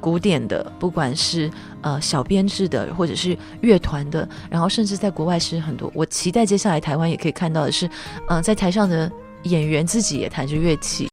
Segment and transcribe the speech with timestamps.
[0.00, 1.50] 古典的，不管是
[1.82, 5.90] 呃小编制的，或者是乐团的，然后甚至在国外是很多。
[5.94, 7.88] 我期待接下来台湾也可以看到的是，
[8.28, 9.10] 嗯，在台上的
[9.44, 11.08] 演员自己也弹着乐器，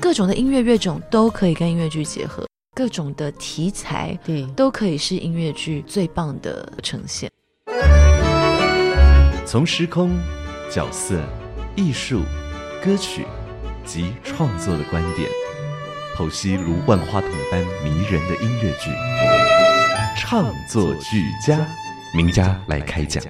[0.00, 2.46] 各种的音乐乐种都可以跟音乐剧结合。
[2.74, 7.28] 各种的题材，对，都可以是音乐剧最棒的呈现。
[9.44, 10.16] 从时空、
[10.70, 11.20] 角色、
[11.74, 12.20] 艺术、
[12.84, 13.26] 歌曲
[13.84, 15.28] 及创作的观点，
[16.18, 18.90] 剖析如万花筒般迷人的音乐剧，
[20.16, 21.56] 唱作俱佳，
[22.12, 23.22] 名家来开讲。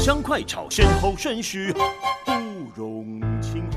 [0.00, 1.70] 香快炒，先后顺序
[2.24, 2.32] 不
[2.74, 3.76] 容轻忽。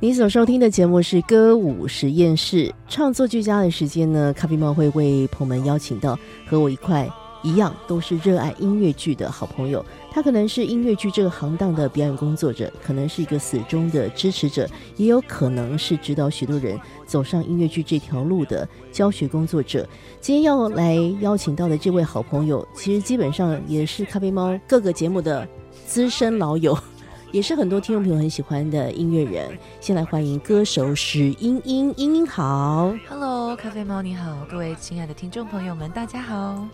[0.00, 4.32] 你所收听的节目是歌舞实验室创作俱佳的时间呢？
[4.32, 7.06] 咖啡猫会为朋友们邀请到和我一块
[7.42, 9.84] 一样都是热爱音乐剧的好朋友。
[10.10, 19.86] 他可能是音乐剧这个行当的表演工作者，可能是一个死忠的支持者，也有可能是指导许多人走上音乐剧这条路的教学工作者。
[20.20, 25.46] 今天要来邀请到的这位好朋友，其实基本上也是咖啡猫各个节目的
[25.86, 26.76] 资深老友，
[27.30, 29.56] 也是很多听众朋友很喜欢的音乐人。
[29.80, 36.66] 先来欢迎歌手史英英，英英好，Hello，咖啡猫你好，各位亲爱的听众朋友们，大家好。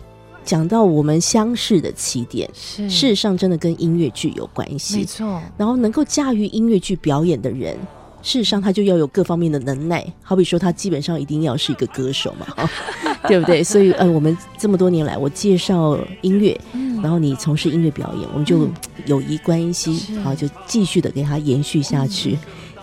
[0.45, 5.41] 讲到我们相识的起点，事实上真的跟音乐剧有关系，没错。
[5.57, 7.75] 然后能够驾驭音乐剧表演的人。
[8.21, 10.03] 事实上，他就要有各方面的能耐。
[10.23, 12.67] 好比说，他基本上一定要是一个歌手嘛，
[13.27, 13.63] 对不对？
[13.63, 16.59] 所以，呃，我们这么多年来，我介绍音乐，
[17.03, 18.67] 然后你从事音乐表演，我们就
[19.05, 22.35] 友谊关系，好，就继续的给他延续下去。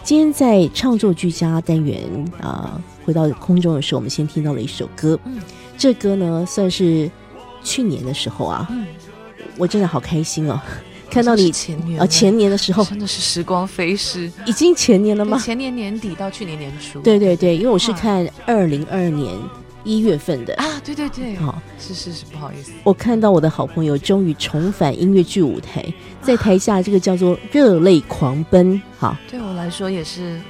[0.05, 2.01] 今天在创作居家单元
[2.41, 5.19] 啊，回到空中的时候，我们先听到了一首歌。
[5.77, 7.11] 这歌呢，算是
[7.63, 8.69] 去年的时候啊，
[9.57, 10.61] 我真的好开心哦。
[11.11, 12.83] 看到你前年啊，前年的时候。
[12.87, 15.39] 真的是时光飞逝，已经前年了吗？
[15.39, 17.01] 前年年底到去年年初。
[17.01, 19.31] 对对对，因为我是看二零二二年
[19.85, 20.55] 一月份的。
[20.55, 25.85] 啊，对对对，好，是是是，不好意思，我看到我的好朋友终于重返音乐剧舞台，
[26.23, 30.41] 在台下这个叫做热泪狂奔，好，对我来说也是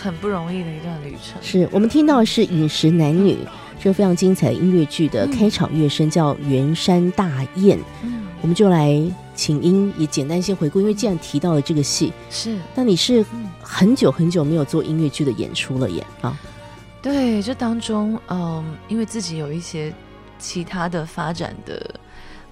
[0.00, 1.42] 很不容易的一段旅程。
[1.42, 3.32] 是我们听到的是《饮食男女》
[3.80, 9.02] 这个非常精彩的音乐剧的开场乐声，叫《圆山大雁》，嗯，我们就来。
[9.34, 13.24] 请音也简单先回顾，因为既然提到了这个戏，是，那你是
[13.62, 16.38] 很久很久没有做音乐剧的演出了耶啊？
[17.00, 19.92] 对，这当中，嗯，因为自己有一些
[20.38, 21.94] 其他的发展的，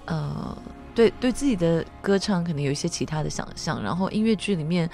[0.05, 0.57] 呃，
[0.95, 4.89] 对对自己的歌唱可能有一些其他的想象，然后音乐剧里面，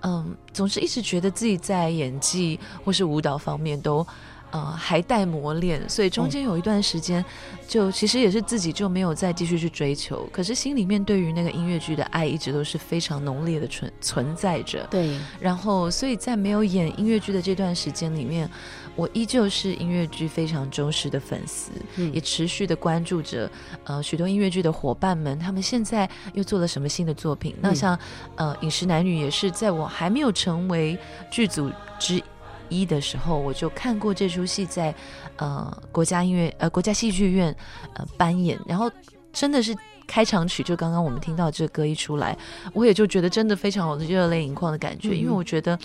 [0.00, 4.04] 嗯，总是一直觉得自己在演技或是舞蹈方面都。
[4.50, 7.22] 呃，还带磨练，所以中间有一段时间，
[7.66, 10.26] 就其实也是自己就没有再继续去追求。
[10.32, 14.86] 可是心里面对于那个音乐剧的爱，一直都是非常浓烈的存存在着。
[14.90, 18.48] 对，然后所以在没有演音乐剧的这段时间里面，
[18.96, 21.70] 我依旧是音乐剧非常忠实的粉丝，
[22.12, 23.50] 也持续的关注着
[23.84, 27.54] 呃许多音乐剧的伙伴们，他们现在又做了什么新的作品。
[27.60, 27.98] 那像
[28.36, 30.98] 呃饮食男女也是在我还没有成为
[31.30, 32.22] 剧组之。
[32.68, 34.94] 一的时候，我就看过这出戏在，
[35.36, 37.54] 呃，国家音乐呃国家戏剧院
[37.94, 38.90] 呃扮演，然后
[39.32, 39.76] 真的是
[40.06, 42.36] 开场曲，就刚刚我们听到这歌一出来，
[42.72, 45.78] 我也就觉得真的非常有热泪盈眶的感觉，因为我觉得。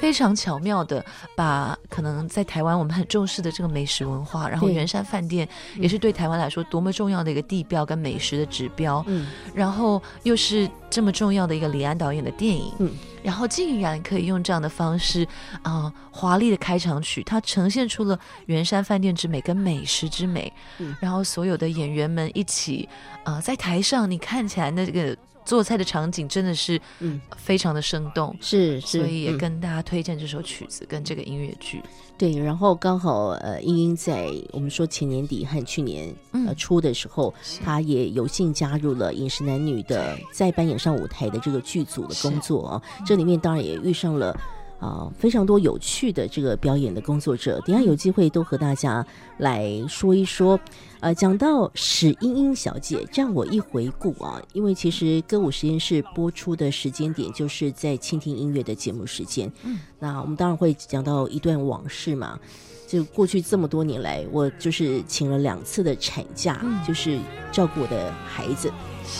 [0.00, 1.04] 非常巧妙的
[1.36, 12.90] 把可能在台湾我们很重视的这个美食文化，然后圆山饭店也是对台湾来说多么重要的一个地标跟美食的指标，嗯，然后又是这么重要的一个李安导演的电影，嗯，
[13.22, 15.28] 然后竟然可以用这样的方式
[15.60, 22.88] 啊华丽的开场曲，它呈现出了圆山饭店之美跟美食之美，嗯，然后所有的演员们一起
[23.22, 25.14] 啊在台上，你看起来那个。
[25.44, 31.82] 做菜的场景真的是，嗯，非常的生动，是，所以也跟大家推荐这首曲子跟这个音乐剧。
[32.16, 37.32] 对，然后刚好呃，英英在我们说前年底和去年呃初的时候，
[37.64, 44.38] 她也有幸加入了《饮食男女》的在扮演上舞台的这个剧组的工作啊，这里面当然也遇上了。
[44.80, 49.06] 啊，非常多有趣的这个表演的工作者，等下有机会都和大家
[49.38, 50.58] 来说一说。
[51.00, 59.50] 呃，讲到史英英小姐，这样我一回顾啊，因为其实歌舞实验室播出的时间点就是在倾听音乐的节目时间。
[59.62, 62.38] 嗯，那我们当然会讲到一段往事嘛。
[62.86, 67.20] 就过去这么多年来，我就是请了两次的产假，就是
[67.52, 68.68] 照顾我的孩子。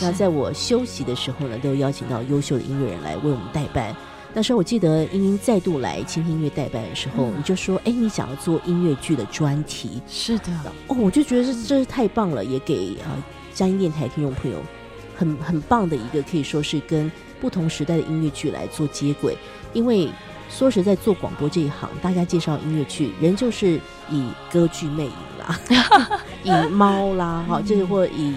[0.01, 3.95] 那在我休息的时候呢，都邀请到优秀的音乐人来为我们代班。
[4.33, 10.45] 那时候我记得英英再度来倾听音乐代班的时候，你就说：“哎，你想要做音乐剧的专题？”是的，
[10.87, 13.11] 哦，我就觉得这真是太棒了，也给啊
[13.53, 14.57] 嘉音电台听众朋友
[15.15, 17.11] 很很棒的一个，可以说是跟
[17.41, 19.37] 不同时代的音乐剧来做接轨。
[19.73, 20.09] 因为
[20.49, 23.79] 说实在，做广播这一行，大家介绍音乐剧，人就是
[24.09, 25.59] 以歌剧魅影啦，
[26.43, 28.33] 以猫啦，哈，就是或以。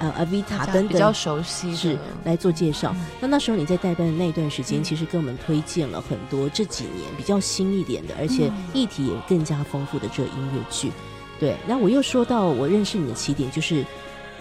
[0.00, 2.96] 呃，阿维塔等等比较熟悉是来做介绍。
[3.20, 10.90] 那那时候你在代班的那段时间，其实跟我们推荐了很多这几年比较新一点的，而且议题也更加丰富的这音乐剧。
[11.38, 13.84] 对，那我又说到我认识你的起点，就是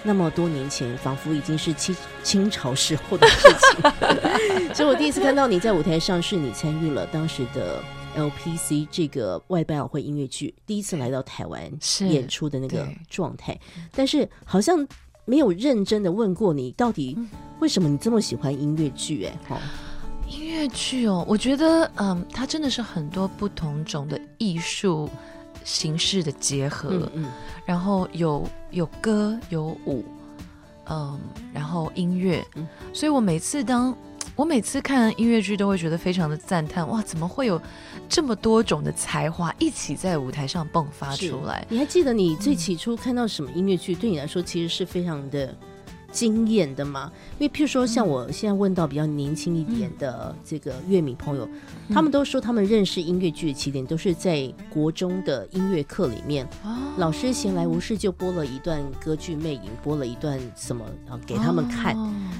[0.01, 4.71] 那么多年前，仿佛已经是清清朝时候的事情。
[4.73, 7.83] 所以我第一次看到你在舞台上，是你参与了当时的
[8.15, 11.69] LPC 这个外百老汇音乐剧，第一次来到台湾
[12.09, 13.59] 演出的那个状态。
[13.91, 14.87] 但是好像。
[15.29, 17.15] 没有认真的问过你，到底
[17.59, 19.25] 为什么你这么喜欢音乐剧？
[19.25, 19.57] 哎，哦，
[20.27, 25.07] 音乐剧哦，我觉得，嗯，它真的是很多不同种的艺术
[25.63, 27.27] 形式的结合，嗯，
[27.63, 30.03] 然后有有歌有舞，
[30.89, 31.19] 嗯，
[31.53, 32.43] 然后音乐，
[32.91, 33.95] 所以我每次当。
[34.39, 37.61] 我每次看音乐剧都会觉得非常的赞叹，哇，怎么会有
[38.07, 41.67] 这么多种的才华一起在舞台上迸发出来？
[41.67, 43.93] 你还记得你最起初看到什么音乐剧？
[43.93, 45.53] 对你来说其实是非常的。
[46.11, 47.11] 惊艳的吗？
[47.37, 51.47] 因为譬如说，像我现在问到比较年轻一点的这个乐迷朋友，
[51.89, 56.47] 他们都说他们认识音乐剧的起点都是在国中的音乐课里面，
[56.97, 61.95] 老师闲来无事就播了一段歌剧《魅影》，播了一段什么啊给他们看。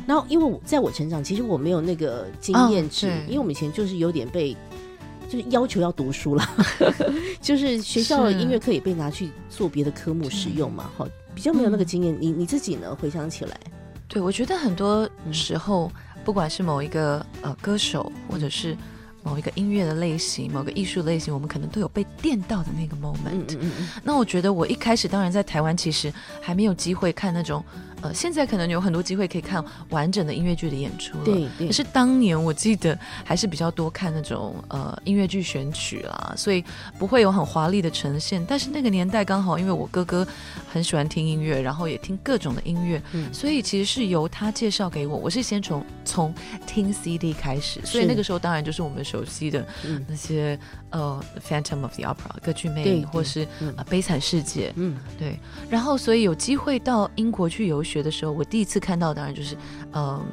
[0.07, 4.55] 然后，因为我在我成长，其实我没有那个经验值，因为我们以前就是有点被
[5.29, 6.43] 就是要求要读书了，
[7.39, 11.07] 就是学校的音乐课也被拿去做别的科目使用嘛，好。
[11.36, 12.93] 比较没有那个经验，你你自己呢？
[13.00, 13.57] 回想起来，
[14.09, 15.89] 对我觉得很多时候，
[16.25, 18.75] 不管是某一个呃歌手，或者是
[19.24, 23.88] 某一个音乐的类型，某个艺术类型，我们可能都有被电到的那个 moment 嗯嗯。
[24.03, 27.63] 那我觉得我一开始当然在台湾，其实还没有机会看那种。
[28.01, 31.25] 呃，现在可能有很多机会可以看完整的音乐剧的演出了。
[31.25, 36.63] 对，可是当年我记得还是比较多看那种呃音乐剧选曲啦，所以
[36.98, 38.44] 不会有很华丽的呈现。
[38.48, 40.27] 但是那个年代刚好，因为我哥哥
[40.72, 43.01] 很喜欢听音乐，然后也听各种的音乐，
[43.32, 45.18] 所以其实是由他介绍给我。
[45.18, 46.34] 我是先从从
[46.65, 49.65] 听 CD 开始，所以那个时候当然就是我们熟悉的
[50.08, 50.58] 那些
[50.91, 53.46] 呃《Phantom of the Opera》歌剧魅影，或是
[53.89, 54.69] 《悲惨世界》。
[54.75, 55.39] 嗯，对。
[55.69, 57.84] 然后所以有机会到英国去游。
[57.89, 59.58] 学的时候，我第一次看到当然就是，
[59.93, 60.24] 嗯，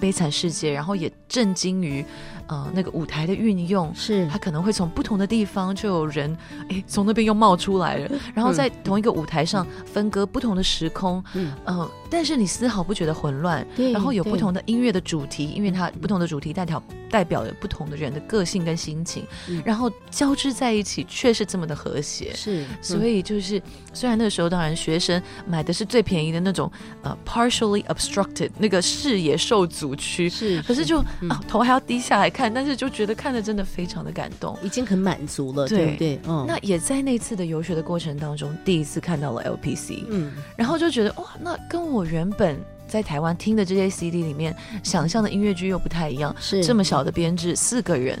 [0.00, 2.02] 悲惨世界，然后也震惊于，
[2.48, 4.26] 呃那个舞台的运用，是。
[4.28, 6.36] 它可能会从不同的地方就有人
[6.68, 11.54] 哎从那边又冒出来了，然后在同一个舞台上分割不同的时空，嗯。
[11.64, 19.62] 呃，但是你丝毫不觉得混乱，对然后有不同的音乐的主题，因为它不同的主题代表代表了不同的人的个性跟心情，嗯。
[19.64, 22.32] 然后交织在一起，却是这么的和谐。
[22.34, 23.60] 是，所以就是，
[23.92, 26.70] 虽然那个时候当然学生买的是最便宜的那种，
[27.02, 31.28] 呃，partially obstructed 那个视野受阻区，是，可是就、嗯。
[31.28, 34.56] 啊头还要低下来看，但是就觉得看的真的非常的感动。
[34.62, 36.20] 已经很满足了，对对不对？
[36.28, 44.54] 嗯，那也在那次的游学的过程当中，第一次看到了 LPC，、嗯然后就觉得哇，那跟我原本在台湾听的这些 CD 里面
[44.84, 46.32] 想象的音乐剧又不太一样。
[46.38, 48.16] 是这么小的编制，四个人，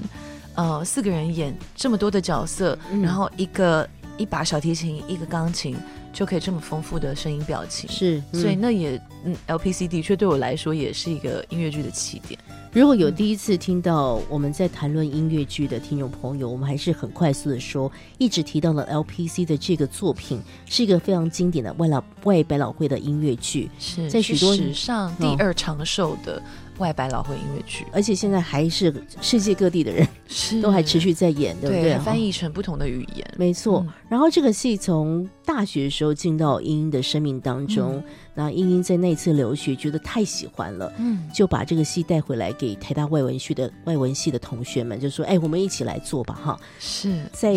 [0.56, 5.76] 呃，四个人演这么多的角色，嗯然后一个一把小提琴，一个钢琴，
[6.12, 7.88] 就可以这么丰富的声音表情。
[7.88, 12.38] 是，所以嗯那也，嗯，LPC 的确对我来说也是一个音乐剧的起点。
[12.70, 26.42] 如果有第一次听到我们在谈论音乐剧的听众朋友，我们还是很快速的说，一直提到了 LPC 的这个作品是一个非常经典的外老外百老汇的音乐剧，是在许多史上第二长寿的
[26.78, 30.60] 外百老汇音乐剧，而且现在还是世界各地的人是。
[30.62, 31.98] 都还持续在演，对不对？
[31.98, 33.34] 翻哦译成不同的语言。
[33.36, 33.92] 没错，嗯。
[34.08, 38.02] 然后这个戏从大学的时候进到英英的生命当中，
[38.34, 47.22] 那英英在那次留学觉得太喜欢了，嗯，就把这个戏带回来给台大外文系的外文系的同学们，就说：“哎，我们一起来做吧，哈。”是。
[47.32, 47.54] 在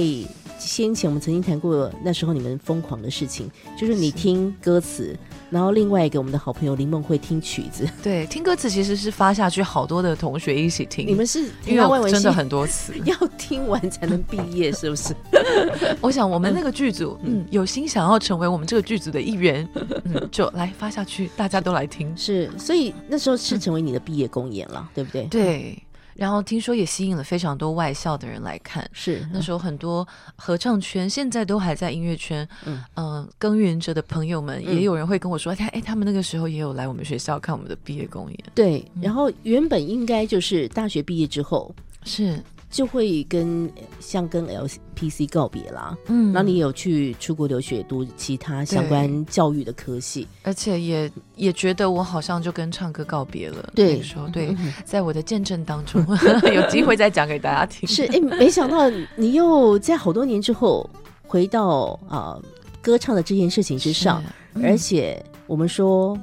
[0.60, 5.18] 先前我们曾经谈过那时候你们疯狂的事情，就是你听歌词，
[5.51, 11.05] 然后另外一个我们的好朋友林梦会听曲子， 对，听歌词其实是发下去，好多的同学一起听。
[11.05, 15.13] 你们是台因为真的很多词， 要听完才能毕业，是不是？
[16.01, 19.67] 我想我们那个剧组，嗯，有心想要成为我们这个剧组的一员，
[20.05, 22.15] 嗯，就来发下去，大家都来听。
[22.15, 25.77] 是，所以那时候是成为你的毕业公演了，对不对？，对，
[26.15, 28.88] 然后听说也吸引了非常多外校的人来看。
[28.94, 32.82] 是那时候很多合唱圈现在都还在音乐圈，嗯。
[32.96, 38.86] 嗯、耕耘着的朋友们，嗯也有人会跟我说，他哎，他们那个时候也有来我们学校看我们的毕业公演，对。
[39.01, 41.74] 然后原本应该就是大学毕业之后。
[42.03, 42.41] 是，
[42.72, 45.96] 就会跟像跟 LPC 告别啦。
[46.08, 53.70] 嗯然后你有去出国留学读其他相关教育的科系，而且也也觉得我好像就跟唱歌告别了。
[53.75, 56.04] 对那个时候对，嗯在我的见证当中，
[56.56, 57.88] 有机会再讲给大家听。
[57.88, 60.90] 是哎，没想到你又在好多年之后
[61.28, 62.40] 回到啊、
[62.82, 64.24] 歌唱的这件事情之上，
[64.56, 66.18] 是，而且我们说，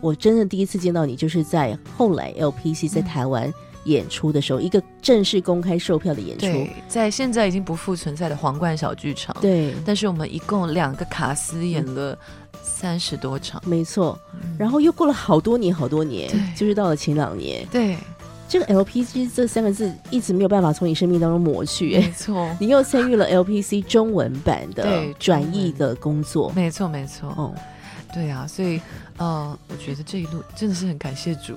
[0.00, 3.52] 我真的第一次见到你，就是在后来 LPC 在嗯台湾
[3.90, 12.16] 演出的时候，一个正式公开售票的演出，对，在现在已经不复存在的皇冠小剧场，，对，但是我们一共两个卡司演了
[12.62, 14.18] 三十多场，没错。
[14.34, 14.56] 嗯。
[14.58, 17.96] 然后又过了好多年，好多年对，就是到了前两年，对，
[18.48, 21.96] 这个 LPG 这三个字一直没有办法从你生命当中抹去。
[21.96, 22.00] 哎。
[22.00, 27.54] 没错，你又参与了 LPC 中文版的对转译的工作，没错，没错，哦，
[28.12, 28.80] 对啊，所以
[29.20, 31.54] 呃，我觉得这一路真的是很感谢主，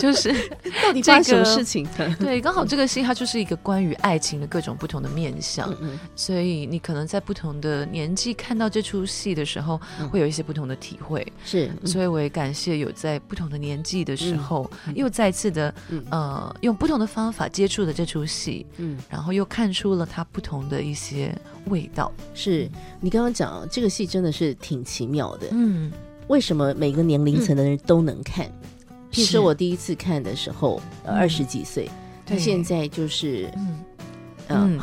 [0.00, 0.32] 就是
[0.82, 1.86] 到底发生什么事情？
[2.18, 11.24] 对，刚好这个戏它就是一个关于爱情的各种不同的面相，嗯嗯，所以你可能在不同的年纪看到这出戏的时候，嗯会有一些不同的体会。
[11.44, 21.32] 是，嗯所以我也感谢有在不同的年纪的时候，嗯又再次的嗯呃用不同的方法接触了这出戏，嗯，然后又看出了它不同的一些
[21.66, 22.12] 味道。
[22.34, 22.68] 是
[23.00, 25.92] 你刚刚讲这个戏真的是挺奇妙的，嗯，
[26.28, 28.46] 为什么每个年龄层的人都能看？
[29.12, 31.90] 譬如是说我第一次看的时候，二十几岁，
[32.24, 33.82] 他对现在就是嗯。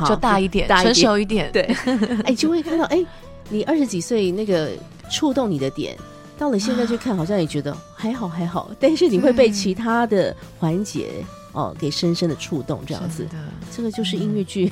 [0.06, 0.96] 就大一点，成大一点。
[0.96, 1.50] 熟一点。
[1.54, 1.62] 对，
[2.28, 3.02] 哎，就会看到哎，
[3.48, 4.72] 你二十几岁那个
[5.10, 5.98] 触动你的点，
[6.38, 11.24] 到了现在去看，好像也觉得还好还好，但是你会被其他的环节
[11.54, 13.26] 哦给深深的触动，这样子。
[13.72, 14.70] 这个就是音乐剧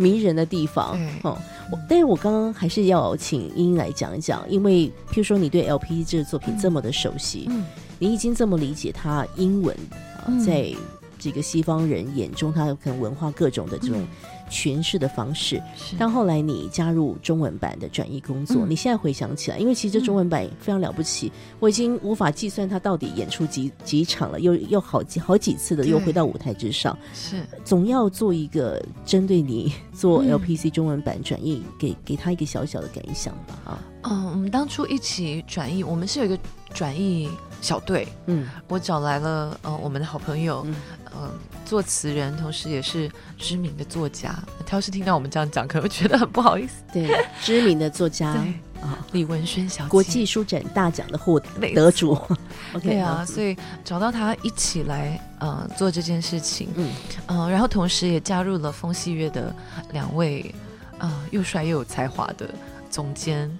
[0.00, 1.38] 迷人的地方嗯哦。
[1.70, 7.64] 我但是我刚刚还是要请英英来讲一讲，因为譬如说你对 LP 这个作品这么的熟悉，嗯。
[7.98, 9.76] 你已经这么理解它英文
[10.16, 10.40] 啊、嗯。
[10.40, 10.72] 在
[11.18, 14.08] 这个西方人眼中，它可能文化各种的这种嗯
[14.50, 15.62] 诠释的方式。
[15.76, 15.96] 是。
[15.98, 18.70] 但后来你加入中文版的转译工作，嗯。
[18.70, 21.30] 你现在回想起来，因为其实这中文版非常了不起，
[21.60, 27.36] 我已经无法计算它到底演出几几场了，又又好几好几次的又回到舞台之上，是。
[27.64, 30.38] 总要做一个针对你做嗯。
[30.38, 36.38] LPC 中文版转译，给给他一个小小的感想吧啊，嗯，我们当初一起转译，我们是有一个
[36.72, 37.30] 转译
[37.60, 40.74] 小队，嗯我找来了呃我们的好朋友，嗯
[41.16, 41.30] 嗯、
[41.64, 44.34] 作词人，同时也是知名的作家。
[44.66, 46.82] 他要是听到我们这样讲，可能会觉得很不好意思。
[46.92, 47.10] 对，
[47.42, 48.40] 知名的作家对
[48.80, 52.12] 啊，李文轩小姐，国际书展大奖的获没得主。
[52.72, 56.90] OK，对啊，所以找到他一起来呃做这件事情，嗯
[57.26, 59.54] 呃，然后同时也加入了风戏月的
[59.92, 60.54] 两位
[60.98, 62.48] 呃又帅又有才华的
[62.88, 63.50] 总监，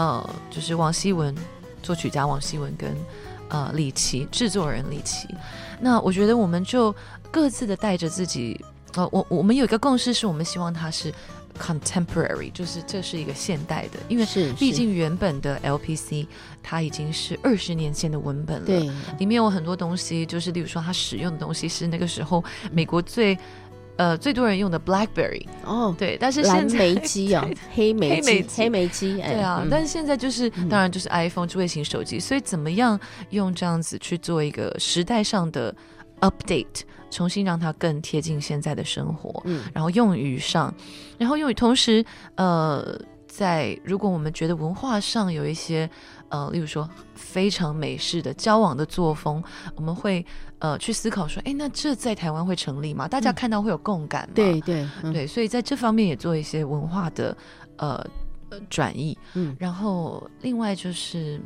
[0.00, 1.36] 呃，就是王希文
[1.82, 2.96] 作曲家王希文跟
[3.50, 5.28] 呃李琦制作人李琦。
[5.78, 6.94] 那我觉得我们就
[7.30, 8.58] 各自的带着自己，
[8.94, 11.12] 呃，我我们有一个共识，是我们希望它是
[11.58, 14.52] contemporary，就是这是一个现代的，因为是是。
[14.54, 16.26] 毕竟原本的 LPC
[16.62, 22.42] 它已经是二十年前的文本了，对，里面有很多东西，就是例如说它使用的东西是那个时候
[22.72, 23.36] 美国最
[24.00, 29.16] 呃最多人用的 BlackBerry，哦，对，但是蓝现在莓机啊， 黑莓机黑莓，机。
[29.16, 29.68] 对啊，嗯。
[29.70, 30.70] 但是现在就是嗯。
[30.70, 35.74] 当然就是 iPhone 智慧型手机，所以怎么样用这样子去做一个时代上的
[36.20, 36.80] update，
[37.10, 39.64] 重新让它更贴近现在的生活，嗯。
[39.74, 40.74] 然后用语上，
[41.18, 42.02] 然后用于同时，
[42.36, 42.98] 呃，
[43.30, 45.88] 在如果我们觉得文化上有一些，
[46.30, 49.40] 呃，例如说非常美式的交往的作风，
[49.76, 50.26] 我们会
[50.58, 53.06] 呃去思考说，哎，那这在台湾会成立吗？
[53.06, 53.34] 大家嗯。
[53.34, 54.32] 看到会有共感吗？
[54.34, 55.12] 对对嗯。
[55.12, 57.36] 对，所以在这方面也做一些文化的
[57.76, 58.04] 呃
[58.48, 59.56] 呃转移，嗯。
[59.60, 61.40] 然后另外就是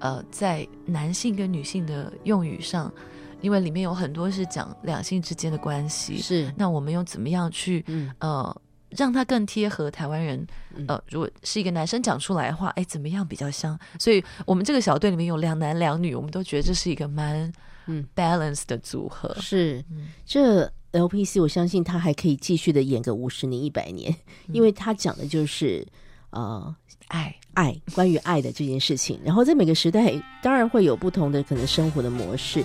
[0.00, 2.92] 呃在男性跟女性的用语上，
[3.40, 6.52] 因为里面有很多是讲两性之间的关系，是。
[6.58, 8.12] 那我们又怎么样去嗯。
[8.18, 8.54] 呃
[8.90, 10.46] 让它更贴合台湾人？
[10.74, 13.78] 嗯呃，如果是一个男生讲出来的话，哎，怎么样比较像？
[13.98, 17.52] 所以我们这个小队里面有两男两女，我们都觉得这是一个蛮
[17.86, 19.34] 嗯 balance 的组合。
[19.40, 24.12] 是嗯这 LPC，我相信他还可以继续的演个五十年、一百年，
[24.48, 25.86] 嗯因为他讲的就是
[26.30, 26.74] 呃
[27.08, 29.18] 爱，爱，关于爱的这件事情。
[29.24, 32.64] 然后在每个时代，当然会有不同的可能生活的模式。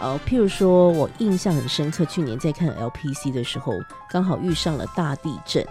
[0.00, 3.74] 呃，譬如说我印象很深刻，去年在看 LPC 的时候，
[4.10, 5.66] 刚好遇上了大地震，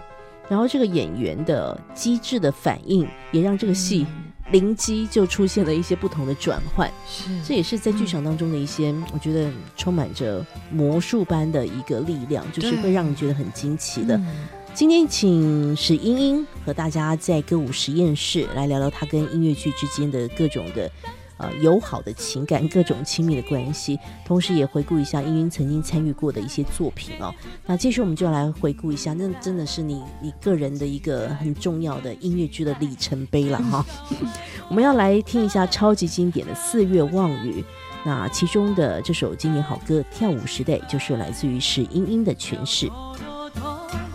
[0.48, 6.88] 然后这个演员的机智的反应，也让这个戏嗯灵机就出现了一些不同的转换。
[7.08, 14.16] 是这也是在剧场当中的一些，我觉得充满着魔术般的一个力量，就是会让你觉得很惊奇的。
[14.16, 14.26] 嗯
[14.74, 20.90] 今天请史英英和大家在歌舞实验室来聊聊她跟音乐剧之间的各种的
[21.36, 27.32] 呃友好的情感、各种亲密的关系，同时也回顾一下英英曾经参与过的一些作品哦。
[27.66, 33.84] 那接着我们就来回顾一下，那真的是你你个人的一个很重要的音乐剧的里程碑了哈。
[34.70, 37.60] 我们要来听一下超级经典的《四月望雨》。
[38.04, 42.90] 那其中的这首经典好歌《跳舞时代》，就是来自于史英英的诠释。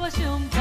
[0.07, 0.56] 我上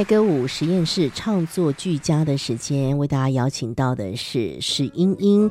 [0.00, 5.42] 在歌舞实验室唱作俱佳的时间，为大家邀请到的是史英英。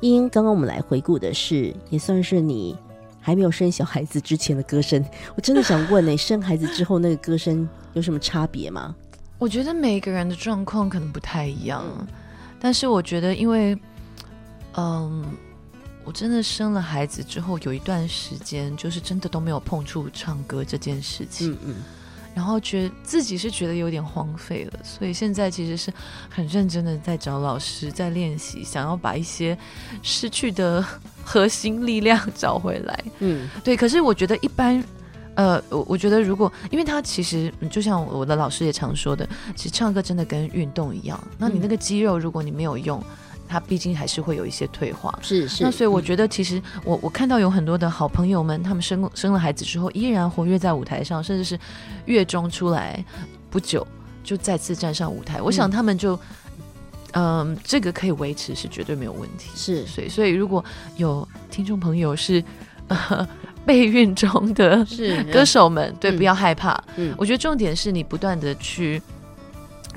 [0.00, 2.76] 英英，刚刚我们来回顾的是，也算是你
[3.20, 5.04] 还没有生小孩子之前的歌声。
[5.36, 8.92] 我真的想问呢、生孩子之后那个歌声有什么差别吗？
[9.38, 11.84] 我觉得每个人的状况可能不太一样，
[12.58, 13.78] 但是我觉得，因为，
[14.74, 15.24] 嗯，
[16.02, 21.74] 我真的生了孩子之后，有一段时间就是真的都没有碰触唱歌这件事情，嗯嗯，
[22.36, 25.90] 然后觉自己是觉得有点荒废了，所以现在其实是
[26.28, 29.56] 很认真的在找老师，在练习，想要把一些
[30.02, 30.84] 失去的
[31.24, 33.04] 核心力量 找回来。
[33.20, 34.84] 嗯对，可是我觉得一般，
[35.34, 43.02] 呃，我我觉得如果，因为他其实嗯就像我的老师也常说的，其实唱歌真的跟运动一样，那你那个肌肉如果你没有用，
[43.48, 45.16] 它毕竟还是会有一些退化。
[45.22, 51.58] 是是，那所以我觉得，其实我我看到有很多的好朋友们，他们生生了孩子之后，依然活跃在舞台上，甚至是
[52.04, 53.04] 月中出来
[53.50, 53.86] 不久
[54.24, 55.40] 就再次站上舞台。
[55.40, 56.18] 我想他们就，
[57.12, 59.50] 嗯、这个可以维持是绝对没有问题。
[59.54, 60.64] 是所以，所以如果
[60.96, 62.42] 有听众朋友是
[62.88, 63.26] 呃
[63.64, 66.80] 备孕中的是歌手们，对，嗯不要害怕。
[66.96, 69.02] 嗯我觉得重点是你不断的去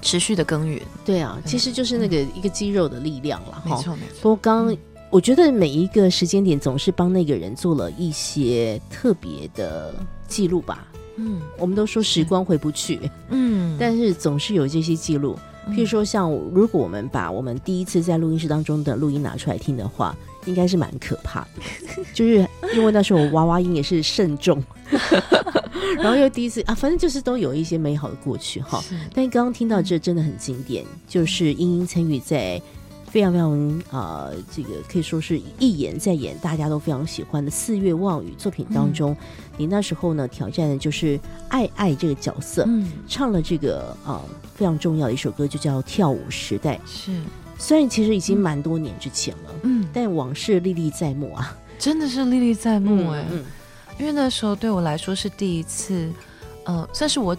[0.01, 0.81] 持续的耕耘。
[1.05, 3.75] 对啊，其实就是那个一个肌肉的力量了哈。
[3.75, 4.15] 没错，没错。
[4.21, 4.75] 不过刚
[5.09, 9.93] 我觉得每一个时间点总是帮那个人做了一些特别的
[10.27, 10.87] 记录吧。
[11.21, 12.97] 嗯我们都说时光回不去，
[13.29, 15.37] 嗯，但是总是有这些记录。
[15.71, 22.03] 譬如说，像如果我们把我们第一次在录音室当中的录音拿出来听的话，应该是蛮可怕的。
[22.13, 24.63] 就是因为那时候我娃娃音也是慎重，
[25.97, 28.81] 然后又第一次啊，反正就是都有一些美好的过去哈。
[28.81, 28.95] 是。
[29.13, 32.61] 但刚刚听到这真的很经典，就是英英参与在
[33.09, 39.17] 非常非常啊、这个可以说是一演再演，大家都非常喜欢的《四月望雨》作品当中，
[39.57, 42.91] 你那时候呢挑战的就是爱爱这个角色，嗯。
[43.07, 44.21] 唱了这个啊、
[44.53, 46.75] 非常重要的一首歌，就叫《跳舞时代》。
[46.85, 47.11] 是。
[47.57, 51.57] 虽然其实已经蛮多年之前了，嗯，但往事历历在目啊。
[51.77, 53.43] 真的是历历在目哎、嗯
[53.99, 56.11] 因为那时候对我来说是第一次，
[56.63, 57.35] 呃，算是我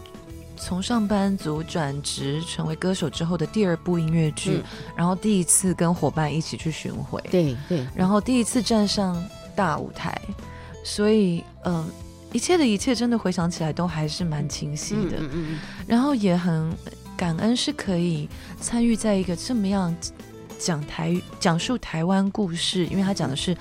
[0.56, 4.62] 从上班族转职成为歌手之后的第二部音乐剧，嗯
[4.94, 9.22] 然后第一次跟伙伴一起去巡回，对对，然后第一次站上
[9.56, 10.20] 大舞台，
[10.84, 11.84] 所以呃，
[12.32, 16.70] 一切的一切真的回想起来都还是蛮清晰的，嗯嗯然后也很
[17.16, 18.28] 感恩是可以
[18.60, 19.96] 参与在一个这么样
[20.58, 23.56] 讲台讲述台湾故事，因为他讲的是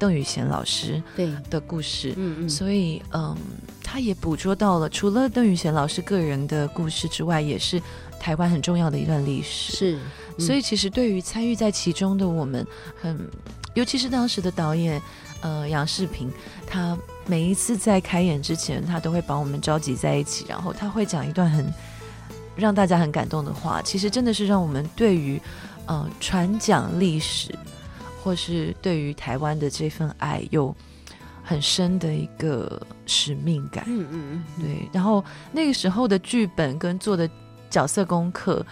[0.00, 3.36] 邓宇贤老师对，的故事，嗯嗯，所以嗯，
[3.84, 7.80] 他也捕捉到了除了邓宇贤老师个人的故事之外，也是
[8.18, 9.76] 台湾很重要的一段历史。
[9.76, 9.96] 是，
[10.38, 12.66] 嗯所以其实对于参与在其中的我们，
[13.00, 13.28] 很，
[13.74, 15.00] 尤其是当时的导演，
[15.42, 16.32] 呃，杨世平，
[16.66, 21.70] 他每一次在开演之前，他都会把我们召集在一起，然后他会讲一段很
[22.56, 23.82] 让大家很感动的话。
[23.82, 25.40] 其实真的是让我们对于
[25.86, 27.54] 呃传讲历史，
[28.22, 30.74] 或是对于台湾的这份爱有
[31.42, 33.84] 很深的一个使命感。
[33.86, 37.28] 嗯嗯嗯，对，然后那个时候的剧本跟做的
[37.68, 38.64] 角色功课，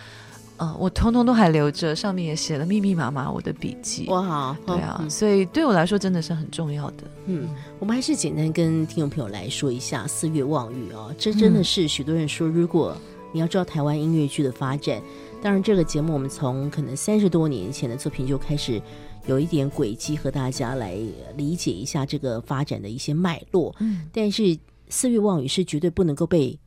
[0.58, 4.06] 呃，我通通都还留着，上面也写了密密麻麻我的笔记。
[4.08, 7.04] 哇，对啊，嗯所以对我来说真的是很重要的。
[7.26, 12.96] 嗯，我们还是简单跟听众朋友来说一下《四月望雨》哦，这真的是许多人说，如果
[13.32, 15.00] 你要知道台湾音乐剧的发展，
[15.42, 18.80] 当然这个节目我们从可能三十多年前的作品就开始
[19.26, 20.98] 有一点轨迹和大家来
[21.36, 24.08] 理解一下这个发展的一些脉络，嗯。
[24.12, 24.42] 但是
[24.88, 26.58] 《四月望雨》是绝对不能够被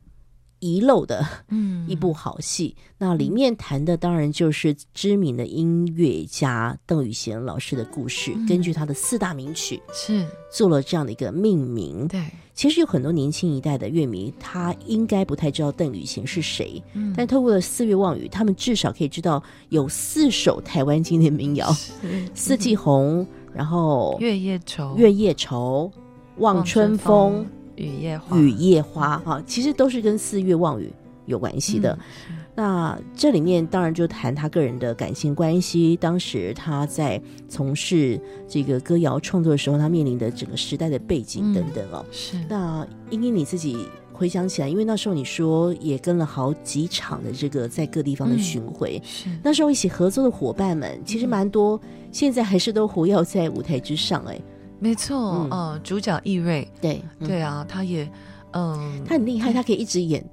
[0.62, 1.84] 遗漏的嗯。
[1.90, 2.74] 一部好戏。
[2.96, 8.46] 那里面谈的当然就是知名的音乐家邓宇贤老师的故事，嗯。
[8.46, 10.24] 根据他的四大名曲是。
[10.54, 12.06] 做了这样的一个命名。
[12.06, 12.22] 对，
[12.52, 17.12] 其实有很多年轻一代的乐迷，他应该不太知道邓宇贤是谁，嗯。
[17.16, 21.72] 但透过了四月望雨，他们至少可以知道有四首台湾经典民谣，
[22.34, 25.90] 《四季红》，然后月夜愁、月夜愁、
[26.36, 30.92] 望春风、雨夜花、雨夜花，哈，其实都是跟四月望雨
[31.26, 31.98] 有关系的。
[32.28, 42.04] 嗯那这里面当然就谈他个人的感情关系，当时他在从事这个歌谣创作的时候，他面临的整个时代的背景等等哦。
[42.12, 51.80] 是那英英你自己回想起来，因为那时候你说也跟了好几场的这个在各地方的巡回，是那时候一起合作的伙伴们其实蛮多，
[52.12, 54.22] 现在还是都活跃在舞台之上。
[54.26, 54.38] 哎，
[54.82, 55.50] 没错，嗯。
[55.50, 57.28] 呃，主角易瑞，对，嗯。
[57.28, 58.10] 对啊，他也
[58.52, 60.24] 嗯，他很厉害，他可以一直演。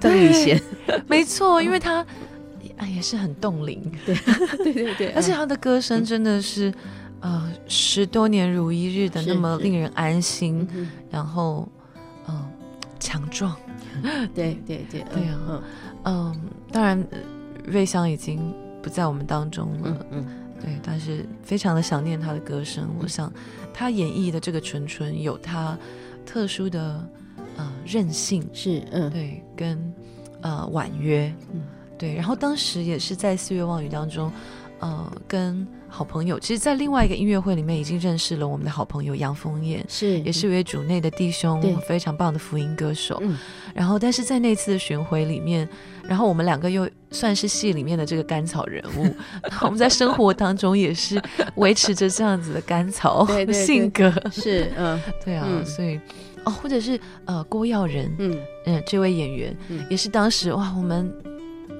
[0.00, 0.60] 邓宇贤，
[1.06, 2.04] 没错，因为他
[2.78, 4.14] 啊也是很冻龄，对
[4.64, 6.72] 对对对而且他的歌声真的是，
[7.20, 11.68] 呃，十多年如一日的那么令人安心，嗯然后，
[12.28, 12.48] 嗯、
[13.00, 13.54] 强壮，
[14.34, 15.38] 对对对对啊。
[15.48, 15.62] 嗯。
[16.04, 16.40] 嗯，
[16.72, 17.18] 当然，呃
[17.66, 18.52] 瑞香已经
[18.82, 20.26] 不在我们当中了，嗯嗯。
[20.60, 22.88] 对，但是非常的想念他的歌声。
[23.00, 23.32] 我想
[23.72, 25.78] 他演绎的这个纯纯有他
[26.24, 27.08] 特殊的
[27.56, 29.10] 呃韧性，是嗯。
[29.10, 29.94] 对，跟
[30.40, 31.62] 呃婉约，嗯。
[31.98, 32.14] 对。
[32.14, 34.30] 然后当时也是在《四月望雨》当中，
[34.80, 39.84] 呃跟好朋友，其实，在另外一个音乐会里面已经认识了我们的好朋友杨丰燕。
[39.88, 43.18] 是也是一位主内的弟兄，非常棒的福音歌手。
[43.20, 43.36] 嗯。
[43.74, 45.68] 然后，但是在那次的巡回里面，
[46.02, 49.14] 然后我们两个又算是戏里面的这个甘草人物，
[49.60, 51.22] 我们在生活当中也是
[51.56, 54.10] 维持着这样子的甘草 性格。
[54.30, 54.98] 是嗯。
[55.22, 55.64] 对啊，嗯。
[55.66, 56.00] 所以
[56.44, 58.40] 哦，或者是呃郭耀仁，嗯。
[58.64, 59.84] 嗯、这位演员、嗯。
[59.90, 61.12] 也是当时哇，我们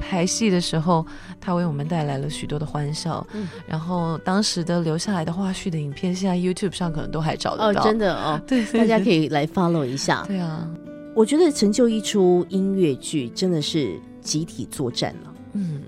[0.03, 1.07] 排戏的时候，
[1.41, 3.25] 他为我们带来了许多的欢笑。
[3.33, 7.83] 嗯然后当时的留下来的花絮的影片，现在 YouTube 上可能都还找得哦，到。
[7.85, 9.23] 真的哦， 对，大家可以。
[9.23, 10.25] 以来 follow 一下。
[10.27, 10.69] 对啊，
[11.15, 15.83] 我觉得成就一出音乐剧真的是集体作战了，嗯，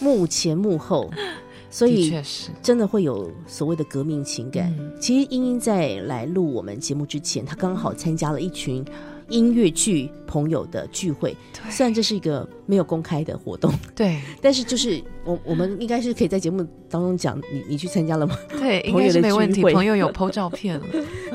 [0.00, 1.10] 幕前幕后，
[1.68, 2.50] 所以确是。
[2.62, 4.74] 真的会有所谓的革命情感。
[4.78, 8.84] 嗯其实英英在来录我们节目之前，她刚好参加了一群
[9.28, 11.70] 音乐剧朋友的聚会，对。
[11.70, 14.20] 虽然这是一个没有公开的活动，对。
[14.40, 18.36] 但是就是我我们应该是可以在节目当中讲，你你去参加了吗？
[18.58, 19.62] 对，应 朋友的该是没问题。
[19.62, 20.86] 朋友有 PO 照片了，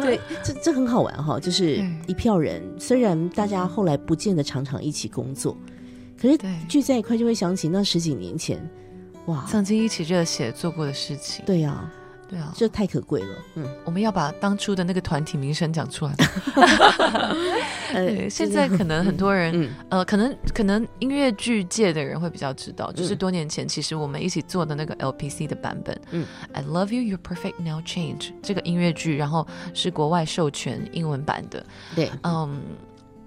[0.01, 5.56] 对，这这很好玩哈，就是一票人，虽然大家后来不见得常常一起工作，
[6.19, 8.58] 可是聚在一块就会想起那十几年前，
[9.27, 11.45] 哇，曾经一起热血做过的事情。
[11.45, 11.91] 对呀、
[12.30, 16.14] 对啊，这太可贵了，嗯，我们要把当初的那个团体名声讲出来。
[18.30, 31.64] 现在可能很多人，嗯呃，可能可能音乐剧界的人会比较知道，就是嗯多年前其实我们一起做的那个 LPC 的版本，嗯，I Love You, You're Perfect Now Change 这个音乐剧，然后是国外授权英文版的，
[31.96, 32.62] 对，嗯，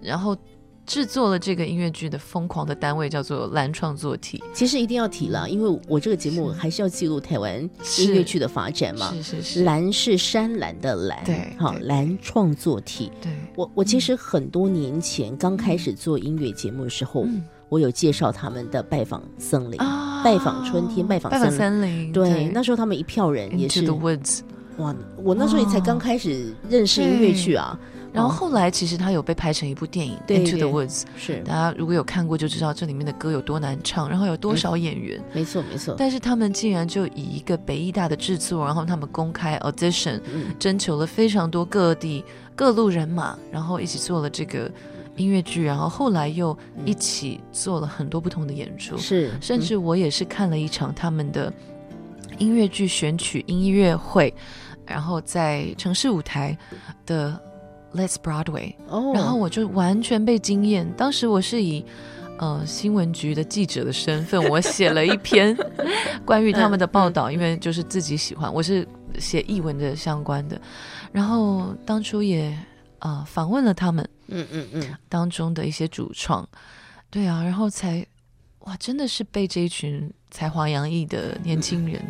[0.00, 0.36] 然后
[0.86, 7.60] 制作了这个音乐剧的疯狂的单位叫做蓝创作体，其实一定要提了，因为我这个节目是还是要记录台湾
[7.98, 9.12] 音乐剧的发展嘛。
[9.12, 13.10] 是是是，蓝是山蓝的蓝，对好，蓝创作体。
[13.20, 17.42] 对，我我其实很多年前刚开始做音乐节目的时候，嗯。
[17.68, 22.12] 我有介绍他们的拜访森林，啊拜访春天，拜访森林。
[22.12, 24.40] 对，那时候他们一票人也 Into 是 the Woods。
[24.76, 27.76] 哇，我那时候也才刚开始认识音乐剧啊，
[28.16, 31.36] 然后哦后来其实他有被拍成一部电影《对 Into the Woods》，是。
[31.44, 35.22] 大家如果有看过就知道这里面的歌有多难唱，然后有多少演员。
[35.32, 40.46] 没错没错，但是他们竟然就以一个北艺大的制作，然后他们公开 audition，嗯。
[40.58, 42.24] 征求了非常多各地
[42.54, 44.70] 各路人马，然后一起做了这个
[45.16, 51.52] 音乐剧，然后后来又一起做了很多不同的演出，是，甚至我也是看了一场他们的
[52.38, 54.32] 音乐剧选曲音乐会，
[54.86, 56.56] 然后在城市舞台
[57.04, 57.38] 的
[57.96, 58.74] Let's Broadway，
[59.14, 60.86] 然后我就完全被惊艳。
[60.96, 61.84] 当时我是以
[62.38, 65.56] 呃新闻局的记者的身份，我写了一篇
[66.24, 68.86] 关于他们的报道，因为就是自己喜欢，我是
[69.18, 70.60] 写译文的相关的。
[71.12, 72.56] 然后当初也
[72.98, 76.46] 呃访问了他们嗯嗯嗯，当中的一些主创，
[77.10, 78.04] 对啊，然后才
[78.60, 82.02] 哇，真的是被这一群才华洋溢的年轻人。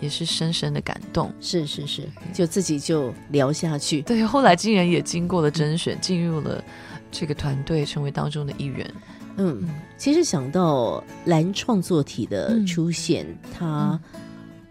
[0.00, 6.62] 也是深深的感动，是是是，就自己就聊下去，对，后来竟然也经过了甄选，进入了
[7.10, 8.90] 这个团队，成为当中的一员。
[9.38, 12.66] 嗯嗯，其实想到蓝创作体的嗯。
[12.66, 14.00] 出现，它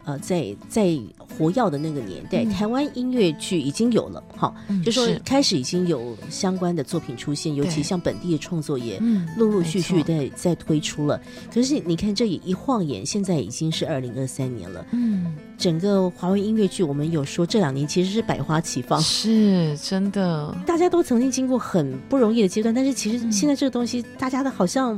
[0.05, 2.49] 呃在在活跃的那个年代，嗯。
[2.49, 11.19] 台湾音乐剧已经有了，哈，嗯就说开始已经有相关的作品出现，尤其像本地的创作也嗯陆陆续续在在推出了。
[11.53, 19.01] 可是你看，这也一晃眼，现在已经是二零二三年了，嗯，整个华为音乐剧，我们有说这两年其实是百花齐放。
[19.01, 23.31] 是真的，大家都曾经经过很不容易的阶段，但是其实嗯。
[23.31, 24.97] 现在这个东西，大家的好像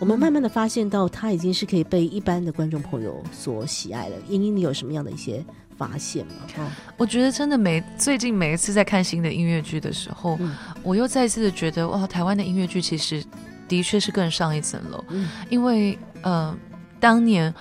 [0.00, 4.16] 我们慢慢的发现到，它已经是可以被一般的观众朋友所喜爱了。
[4.28, 5.44] 英英，你有什么样的一些
[5.76, 6.34] 发现吗？
[6.58, 13.24] 哦，我觉得真的每最近每一次在看新的音乐剧的时候，嗯我又再一次的觉得哇，台湾的音乐剧其实
[13.66, 16.56] 的确是更上一层楼，嗯因为呃，
[17.00, 17.52] 当年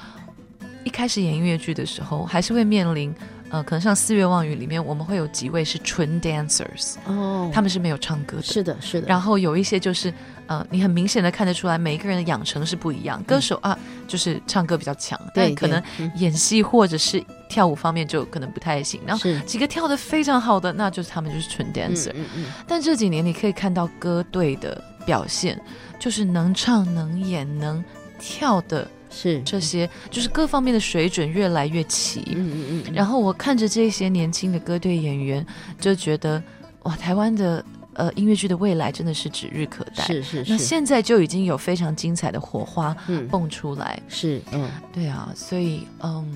[0.84, 3.13] 一开始演音乐剧的时候，还是会面临。
[3.49, 8.43] 呃，可能像《四月望雨》里面，我们会有几位是纯 dancers，哦，他们是没有唱歌的。
[8.43, 10.13] 是的，是的，然后有一些就是，
[10.47, 13.23] 呃，你很明显的看得出来，每一个人的养成是不一样。
[13.23, 15.81] 歌手啊，就是唱歌比较强，对但可能
[16.15, 18.99] 演戏或者是跳舞方面就可能不太行。
[19.05, 22.12] 然后是几个跳的非常好的，那就是他们就是纯 dancer。
[22.15, 25.57] 嗯嗯但这几年你可以看到歌队的表现，
[25.99, 27.83] 就是能唱、能演、能
[28.19, 28.86] 跳的
[29.17, 32.21] 是这些，就是各方面的水准越来越齐。
[32.36, 35.45] 嗯嗯嗯，然后我看着这些年轻的歌队演员，
[35.80, 36.41] 就觉得
[36.84, 40.03] 哇，台湾的呃音乐剧的未来真的是指日可待。
[40.06, 46.36] 是是是，那现在就已经有非常精彩的火花嗯蹦出来，是嗯对啊，所以嗯。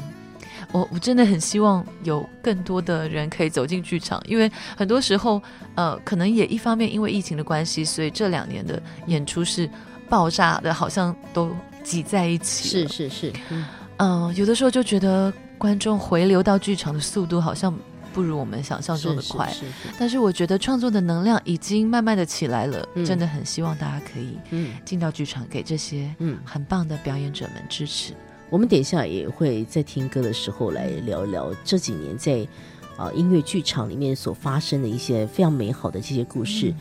[0.73, 5.41] 我我真的很希望有更多的人可以走进剧场，因为很多时候，
[5.75, 9.67] 呃，可能也一方面因为疫情的关系，所以这两年的演出是
[10.07, 11.51] 爆炸的，好像都
[11.83, 12.69] 挤在一起。
[12.69, 13.65] 是是是，嗯
[13.97, 17.73] 嗯、有的时候就觉得观众回流到剧场的速度好像
[18.13, 19.47] 不如我们想象中的快。
[19.49, 26.39] 是是是但是我觉得创作的能量已经慢慢的起来了，嗯真的很希望大家可以嗯进到剧场，给这些嗯。
[26.43, 28.13] 很棒的表演者们支持。
[28.49, 32.45] 我们等一下也会在听歌的时候来聊一聊这几年在
[32.97, 36.71] 啊、音乐剧场里面所发生的一些非常美好的这些故事。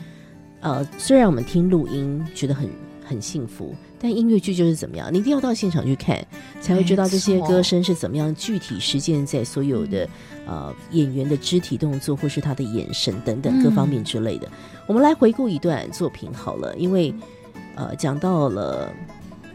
[0.59, 2.69] 呃，虽然我们听录音觉得很
[3.11, 6.25] 很幸福，但音乐剧就是怎么样，你一定要到现场去看，
[6.61, 10.07] 才会知道这些歌声是怎么样具体实践在所有的、
[10.47, 14.49] 呃演员的肢体动作或是他的眼神等等各方面之类的。
[14.87, 17.13] 我们来回顾一段作品好了，因为
[17.75, 18.89] 呃讲到了。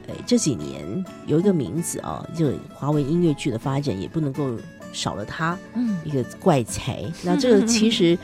[0.08, 4.56] 哎，这几年有一个名字啊，就华为音乐剧的发展也不能够
[4.92, 7.02] 少了他嗯，一个怪才。
[7.24, 8.16] 那这个其实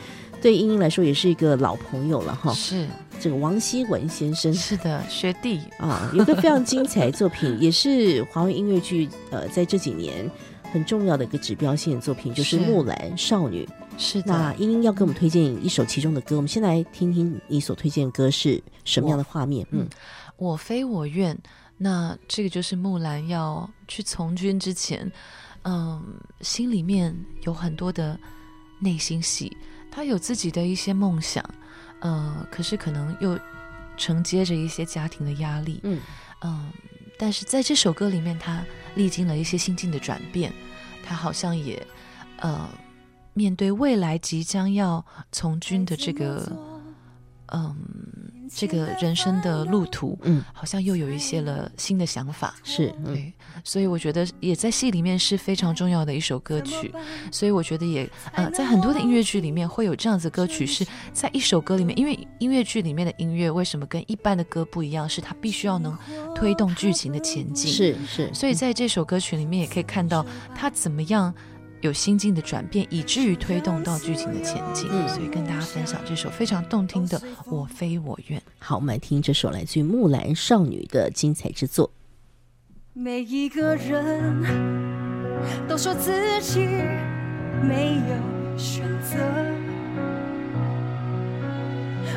[0.43, 2.53] 对英英来说也是一个老朋友了哈。
[2.53, 2.85] 是
[3.17, 10.29] 这个王希文先生是的，学弟，啊，有个非常精彩的作品，也是华为音乐剧呃在这几年
[10.73, 13.65] 很重要的一个指标性的作品，就是是《木兰少女》。
[13.97, 19.65] 是的，那英英要给我们推荐一首其中的歌，我们先来听听你所推荐的歌是什么样的画面？
[19.71, 19.87] 嗯，
[20.35, 21.37] 我非我愿。
[21.77, 25.09] 那这个就是木兰要去从军之前，
[25.63, 26.03] 嗯，
[26.41, 28.19] 心里面有很多的
[28.79, 29.55] 内心戏，
[29.95, 31.47] 她有自己的一些梦想，
[31.99, 33.39] 呃，可是可能又
[33.95, 36.01] 承接着一些家庭的压力，嗯。
[36.41, 36.71] 嗯，
[37.15, 40.51] 但是在这首歌里面，他历经了一些心境的转变，
[41.05, 41.85] 他好像也
[42.39, 42.67] 呃
[43.33, 46.51] 面对未来即将要从军的这个
[47.53, 48.02] 嗯
[48.55, 52.53] 这个人生的路途，嗯，好像又有一些了新的想法。
[52.63, 56.93] 是，嗯对，所以我觉得也在戏里面是非常重要的一首歌曲，
[57.31, 65.09] 所以我觉得也呃，在很多的音乐剧里面会有这样子歌曲，是在一首歌里面，因为音乐剧里面的音乐为什么跟一般的歌不一样？
[65.09, 65.97] 是它必须要能
[66.35, 71.33] 推动剧情的前进，，是是，所以在这首歌曲里面也可以看到它怎么样。
[71.83, 78.39] 有心境的转变，以至于推动到剧情的前进，嗯所以跟大家分享这首非常动听的《我非我愿》。
[78.57, 81.91] 好，我们来听这首来自于木兰少女的精彩之作。
[82.93, 84.41] 每一个人
[85.67, 86.61] 都说自己
[87.61, 89.17] 没有选择，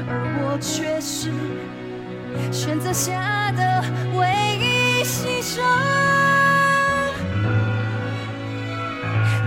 [0.07, 1.33] 而我却是
[2.53, 3.83] 选择下的
[4.17, 4.29] 唯
[4.61, 6.16] 一牺牲。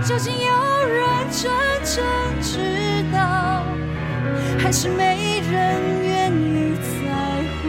[0.02, 1.50] 究竟有人真
[1.84, 2.02] 正
[2.40, 2.58] 知
[3.12, 3.64] 道，
[4.58, 7.08] 还是没人愿意在
[7.62, 7.68] 乎？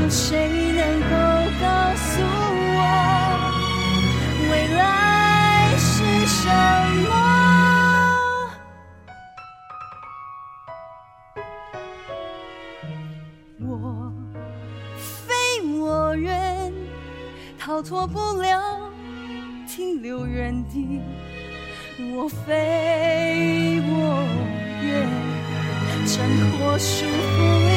[0.00, 1.14] 有谁能够
[1.60, 2.22] 告诉
[2.74, 2.80] 我
[4.50, 4.80] 未来
[5.76, 6.40] 是什
[7.04, 7.10] 么？
[13.60, 14.12] 我
[14.96, 16.72] 非我愿，
[17.58, 18.90] 逃脱不了
[19.82, 21.00] 停留原地。
[22.14, 23.94] 我飞我
[24.80, 24.92] 愿，
[26.06, 26.14] 挣
[26.52, 27.70] 脱束缚离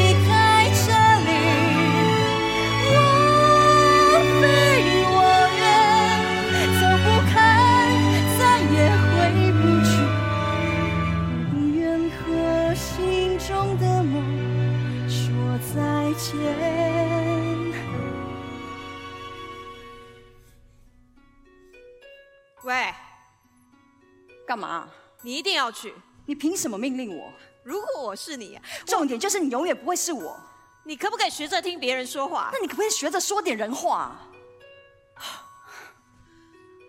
[25.26, 25.92] 你一定要去。
[26.28, 27.34] 你凭什么命令我？
[27.64, 30.40] 如果我是你，重点就是你永远不会是我。
[30.84, 32.60] 你可不可以学着听别人说话那？
[32.60, 34.16] 你可不可以学着说点人话？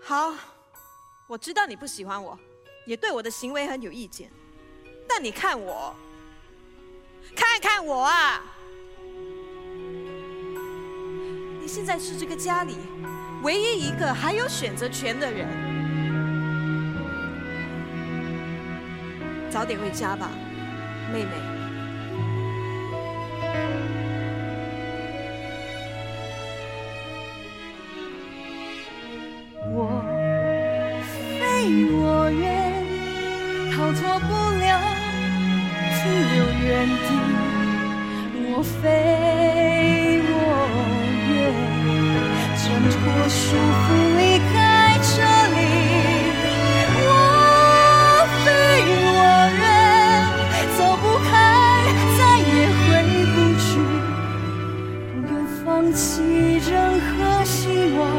[0.02, 0.34] 好，
[1.26, 2.38] 我知道你不喜欢我，
[2.84, 4.30] 也对我的行为很有意见。
[5.08, 5.96] 但你看我，
[7.34, 8.44] 看看我啊！
[11.58, 12.76] 你现在是这个家里
[13.42, 15.75] 唯一一个还有选择权的人。
[19.56, 20.28] 早点回家吧，
[21.10, 21.30] 妹妹。
[29.72, 30.04] 我
[31.40, 32.44] 非我愿，
[33.72, 34.28] 逃脱不
[34.60, 34.68] 了
[35.96, 37.08] 停留原地。
[38.52, 38.84] 我非
[40.28, 40.36] 我
[41.32, 41.34] 愿，
[42.60, 42.94] 挣脱
[43.26, 43.88] 束缚
[44.18, 44.20] 里
[55.86, 56.20] 放弃
[56.68, 58.10] 任何希望。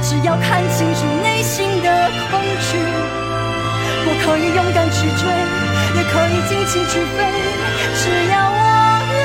[0.00, 2.78] 只要看清楚内心的恐惧，
[4.06, 5.26] 我可以勇敢去追，
[5.96, 7.18] 也可以尽情去飞，
[7.96, 8.54] 只要我
[9.10, 9.18] 愿。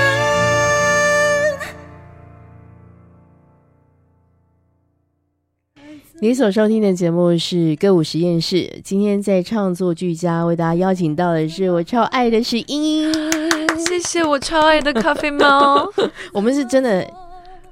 [6.20, 13.14] 你所收听的节目是歌舞实验室，今天在创作俱佳为大家邀请到的是我超爱的是英英，
[13.78, 15.88] 谢谢我超爱的咖啡猫，
[16.34, 17.08] 我们是真的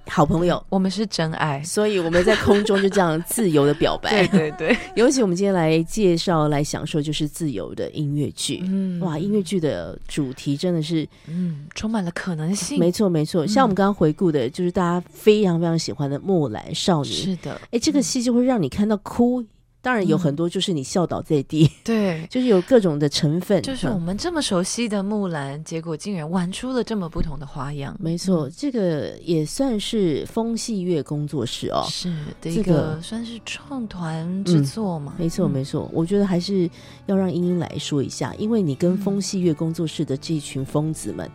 [0.07, 1.63] 好朋友，我们是真爱。
[1.63, 4.27] 所以我们在空中就这样自由的表白。
[4.27, 8.61] 对对对，尤其我们今天来介绍、来享受，就是自由的音乐剧。
[8.65, 12.77] 嗯哇，音乐剧的主题真的是嗯，充满了可能性。
[12.79, 13.47] 没错没错。
[13.47, 17.09] 像我们刚刚回顾的，就是大家非常非常喜欢的《木兰少女》。
[17.11, 19.43] 是的，哎，这个戏就会让你看到哭。
[19.84, 23.61] 当然有很多就是你笑倒在地，对， 就是有各种的成分。
[23.61, 27.93] 就是我们这么熟悉的木兰，结果竟然玩出了这么不同的花样。
[27.99, 32.09] 没错，这个也算是风戏乐工作室哦，是
[32.41, 35.13] 的一这个个算是创团之作嘛。
[35.19, 35.51] 没错，嗯。
[35.51, 36.69] 没错，我觉得还是
[37.05, 41.29] 要让英英来说一下，因为你跟风戏乐工作室的这群疯子们，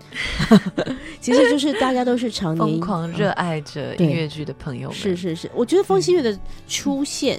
[1.20, 7.38] 其实就是大家都是常年疯狂热爱着音乐剧的朋友们，是是是，我觉得风戏乐的出现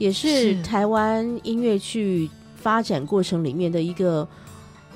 [0.00, 0.62] 也是是。
[0.62, 4.26] 台湾音乐剧发展过程里面的一个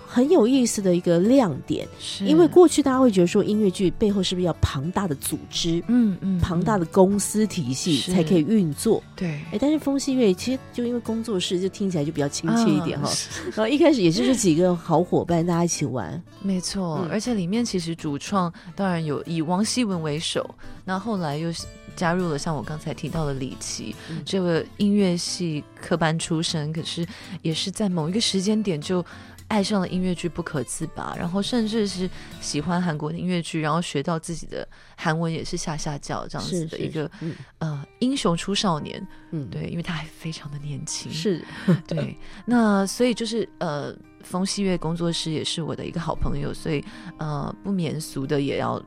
[0.07, 2.25] 很有意思的一个亮点，是。
[2.25, 5.83] 因为过去大家会觉得说音乐剧背后是不是要庞大的组织？
[5.89, 9.29] 嗯嗯庞大的公司体系才可以运作，对。
[9.51, 13.11] 哎，但是风戏乐其实就因为工作室，就听起来就比较亲切一点哈。
[13.57, 17.09] 然后一开始也就是几个好伙伴，大家一起玩，没错，嗯。
[17.11, 20.49] 而且里面其实主创当然有以王希文为首，
[20.85, 21.65] 那后来又是
[21.97, 24.23] 加入了像我刚才提到的李琦、嗯。
[24.25, 27.07] 这个音乐系科班出身，可是
[27.43, 29.05] 也是在某一个时间点就。
[29.47, 32.09] 爱上了音乐剧不可自拔，然后甚至是
[32.41, 34.67] 喜欢韩国的音乐剧，然后学到自己的
[34.97, 37.35] 韩文也是下下教这样子的一个嗯。
[37.59, 41.45] 呃英雄出少年，嗯，对，因为他还非常的年轻，是，
[41.87, 42.17] 对，
[42.47, 46.83] 那所以就是呃，风戏乐工作室也是我的一个好朋友，所以
[47.19, 48.83] 呃，不免俗的也要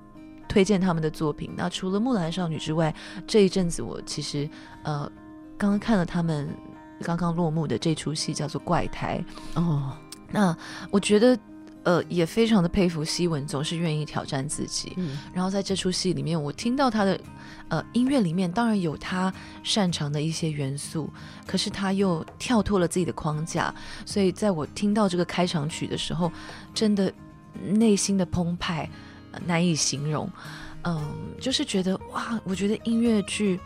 [0.48, 1.52] 推荐他们的作品。
[1.56, 2.93] 那除了《木兰少女》之外，
[3.26, 4.50] 这一阵子我其实
[4.84, 5.10] 呃
[5.58, 6.50] 刚刚看了他们
[7.02, 9.24] 刚刚落幕的这出戏，叫做《怪胎》。
[9.60, 9.95] 哦，
[10.32, 10.56] 那
[10.89, 11.38] 我觉得
[11.84, 14.93] 呃也非常的佩服希文，总是愿意挑战自己。
[14.98, 17.20] 嗯然后在这出戏里面，我听到他的
[17.70, 19.34] 呃音乐里面，当然有他
[19.64, 21.10] 擅长的一些元素，
[21.45, 23.74] 可是他又跳脱了自己的框架，
[24.06, 26.32] 所以在我听到这个开场曲的时候，
[26.74, 27.14] 真的
[27.64, 28.89] 内心的澎湃、呃
[29.45, 30.29] 难以形容。
[30.83, 31.01] 嗯，
[31.41, 33.59] 就是觉得哇，我觉得音乐剧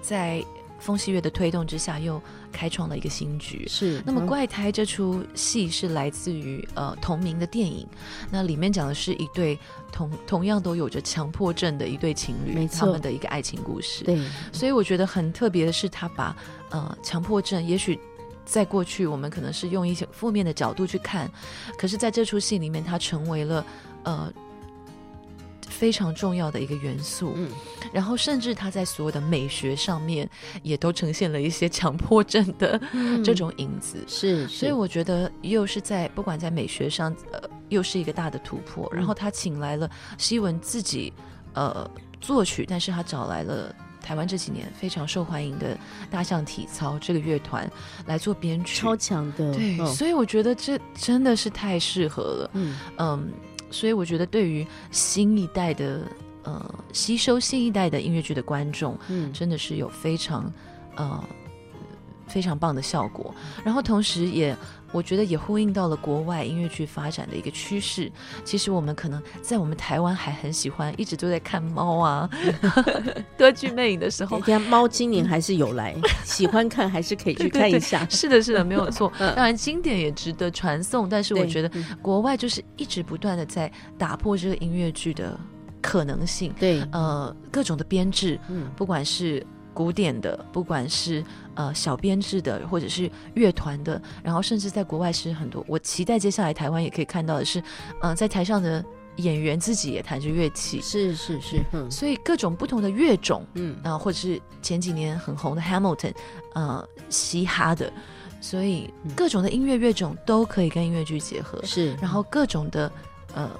[0.00, 0.42] 在
[0.80, 2.20] 风戏乐的推动之下，又
[2.52, 3.66] 开创了一个新局。
[3.68, 4.02] 是。
[4.06, 7.86] 那么《嗯怪胎》这出戏是来自于呃同名的电影，
[8.30, 9.58] 那里面讲的是一对
[9.92, 14.18] 同同样都有着强迫症的一对情侣，他们的一个爱情故事。，对，
[14.52, 16.36] 所以我觉得很特别的是，他把
[16.70, 17.98] 呃强迫症，也许
[18.44, 21.30] 在过去我们可能是用一些负面的角度去看，
[21.78, 23.64] 可是在这出戏里面，它成为了
[24.02, 24.32] 呃
[25.84, 27.34] 非常重要的一个元素。
[27.36, 27.50] 嗯，
[27.92, 30.26] 然后甚至他在所有的美学上面
[30.62, 32.80] 也都呈现了一些强迫症的
[33.22, 34.02] 这种影子。
[34.08, 38.88] 是，所以我觉得又是在不管在美学上，呃，又是一个大的突破。
[38.92, 41.12] 嗯然后他请来了希文自己，
[41.52, 41.86] 呃，
[42.18, 45.76] 作曲，但是他找来了台湾这几年非常受欢迎的
[46.10, 47.70] 大象体操这个乐团
[48.06, 48.80] 来做编曲。
[48.80, 52.50] 超强的，对，嗯所以我觉得这真的是太适合了。
[52.54, 53.32] 嗯，嗯，
[53.74, 56.02] 所以我觉得对于新一代的
[56.44, 59.32] 呃吸收新一代的音乐剧的观众，嗯。
[59.32, 60.50] 真的是有非常
[60.94, 61.22] 呃
[62.26, 63.34] 非常棒的效果。
[63.64, 64.56] 然后同时也
[64.92, 68.10] 我觉得也呼应到了国外音乐剧发展的一个趋势。
[68.44, 72.30] 其实我们可能在我们台湾还很喜欢，一直都在看猫啊
[73.36, 74.46] 歌剧魅影的时候人。
[74.46, 75.94] 家猫今年还是有来，
[76.24, 78.06] 喜欢看还是可以去看一下。
[78.08, 79.12] 是的，是的，没有错。
[79.18, 85.38] 嗯当然，经典也值得传颂，但是我觉得嗯国外就是一直不断的在打破这个音乐剧的
[85.82, 86.54] 可能性。
[86.58, 95.64] 对，呃，各种的编制，嗯不管是古典的，不管是呃小编制的，或者是乐团的，然后甚至在国外是很多。
[95.68, 97.62] 我期待接下来台湾也可以看到的是，
[98.00, 98.84] 呃，在台上的
[99.16, 101.90] 演员自己也弹着乐器，是是是，嗯。
[101.90, 103.76] 所以各种不同的乐种，嗯。
[103.82, 106.14] 啊、或者是前几年很红的 Hamilton，
[106.54, 107.92] 呃，嘻哈的，
[108.40, 109.12] 所以嗯。
[109.14, 112.90] 各种的音乐乐种都可以跟音乐剧结合，是，然后各种的
[113.34, 113.50] 呃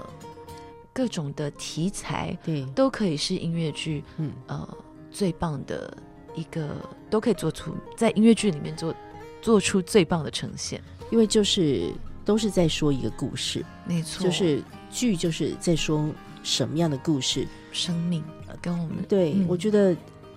[0.92, 4.32] 各种的题材对，都可以是音乐剧嗯。
[4.47, 4.68] 呃
[5.11, 5.97] 最棒的
[6.35, 6.76] 一个，
[7.09, 8.95] 都可以做出在音乐剧里面做
[9.41, 10.80] 做出最棒的呈现。
[11.11, 11.93] 因为就是
[12.24, 16.09] 都是在说一个故事，没错，就是剧就是在说
[16.43, 17.47] 什么样的故事。
[17.70, 19.97] 生命呃跟我们对，嗯我觉得，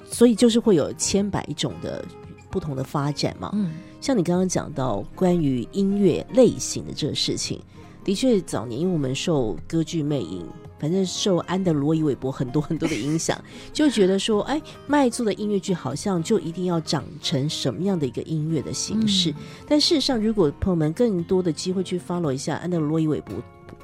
[0.09, 2.03] 所以就是会有千百种的
[2.49, 3.49] 不同的发展嘛。
[3.53, 7.59] 嗯像你刚刚讲到关于音乐类型的这个事情，
[8.07, 10.47] 的确早年因为我们受歌剧魅影。
[10.79, 13.35] 反正受安德罗伊韦伯很多很多的影响，
[13.73, 19.33] 就觉得说，哎，卖座的音乐剧好像就一定要长成什么样的一个音乐的形式。
[19.67, 23.33] 但事实上，如果朋友们更多的机会去 follow 一下安德罗伊韦伯，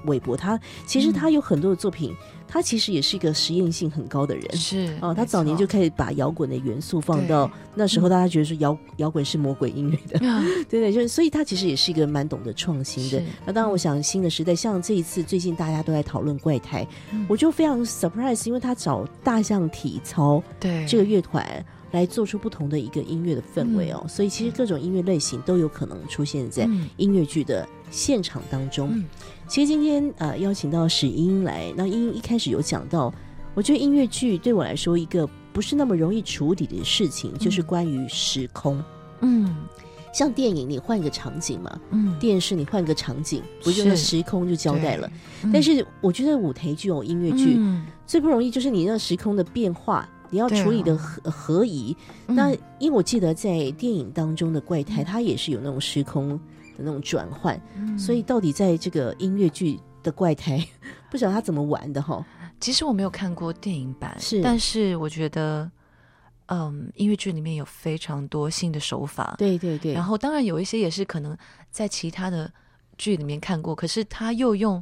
[0.06, 2.14] 韦伯他其实他有很多的作品，
[2.48, 4.56] 他其实也是一个实验性很高的人。
[4.56, 10.20] 是哦，他早年就开始把摇滚的元素放到那时候，大家觉得说摇摇滚是魔鬼音乐的，
[10.70, 13.22] 对对，就是所以他其实也是一个蛮懂得创新的。
[13.46, 17.26] 那当然，我想新的时代，像这一次最近大家都在讨论怪胎，嗯。
[17.30, 20.86] 我就非常 surprise，因为他找大象体操对。
[20.88, 21.66] 这个乐团。
[21.94, 26.90] 来做出不同的一个音乐的氛围哦，所以其实各种音乐类型都有可能出现在嗯。
[26.98, 28.90] 音乐剧的现场当中。
[28.92, 29.06] 嗯
[29.54, 33.14] 其实今天呃邀请到史英英来，那英英一开始有讲到，
[33.54, 38.84] 我觉得音乐剧对我来说一个不是那么容易处理的事情，就是关于时空。
[39.22, 39.56] 嗯。
[40.12, 43.96] 像电影你换一个场景嘛，嗯，电视你换个场景，不就是。
[43.96, 45.08] 时空就交代了？
[45.44, 47.86] 对，但是我觉得舞台剧哦，音乐剧、嗯。
[48.08, 50.10] 最不容易就是你那时空的变化。
[50.32, 51.96] 你要处理的合合宜，
[52.26, 52.36] 嗯。
[52.36, 56.40] 那因为我记得在电影当中的怪胎，它也是有那种时空的
[56.84, 57.98] 那种转换，嗯。
[57.98, 60.64] 所以到底在这个音乐剧的怪胎，
[61.10, 62.26] 不晓得他怎么玩的哈。
[62.60, 64.42] 其实我没有看过电影版，是。
[64.42, 65.70] 但是我觉得，
[66.46, 71.36] 嗯，音乐剧里面有非常多新的手法，对对对，然后当然有一些也是可能
[71.72, 72.52] 在其他的
[72.98, 74.82] 剧里面看过，可是他又用，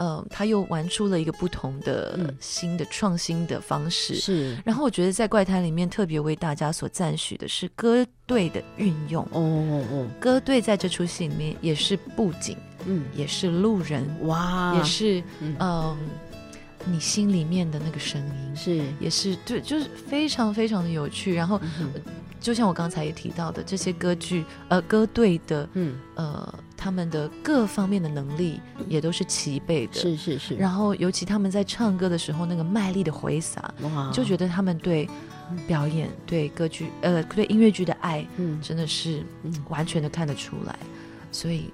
[0.00, 2.34] 呃，他又玩出了一个不同的、嗯。
[2.40, 4.14] 新的创新的方式。
[4.14, 4.56] 是。
[4.64, 15.54] 然后我觉得在怪胎里面特别为大家所赞许的是歌队的运用，哦哦哦，歌队在这出戏里面也是布景，嗯，也是路人，哇，也是嗯。
[15.60, 15.98] 嗯、
[16.86, 18.56] 你心里面的那个声音。
[18.56, 18.82] 是。
[18.98, 21.34] 也是对，就是非常非常的有趣。
[21.34, 21.92] 然后，嗯
[22.40, 28.58] 就像我刚才也提到的，这些歌剧呃歌队的嗯，呃他们的各方面的能力
[28.88, 29.92] 也都是齐备的。
[29.92, 35.06] 是是是，然后，尤其他们在唱歌的时候，那个卖力的挥洒，哇，就觉得他们对
[35.66, 40.74] 表演、对歌剧呃对音乐剧的爱，嗯真的是嗯完全的看得出来。
[41.30, 41.70] 所以，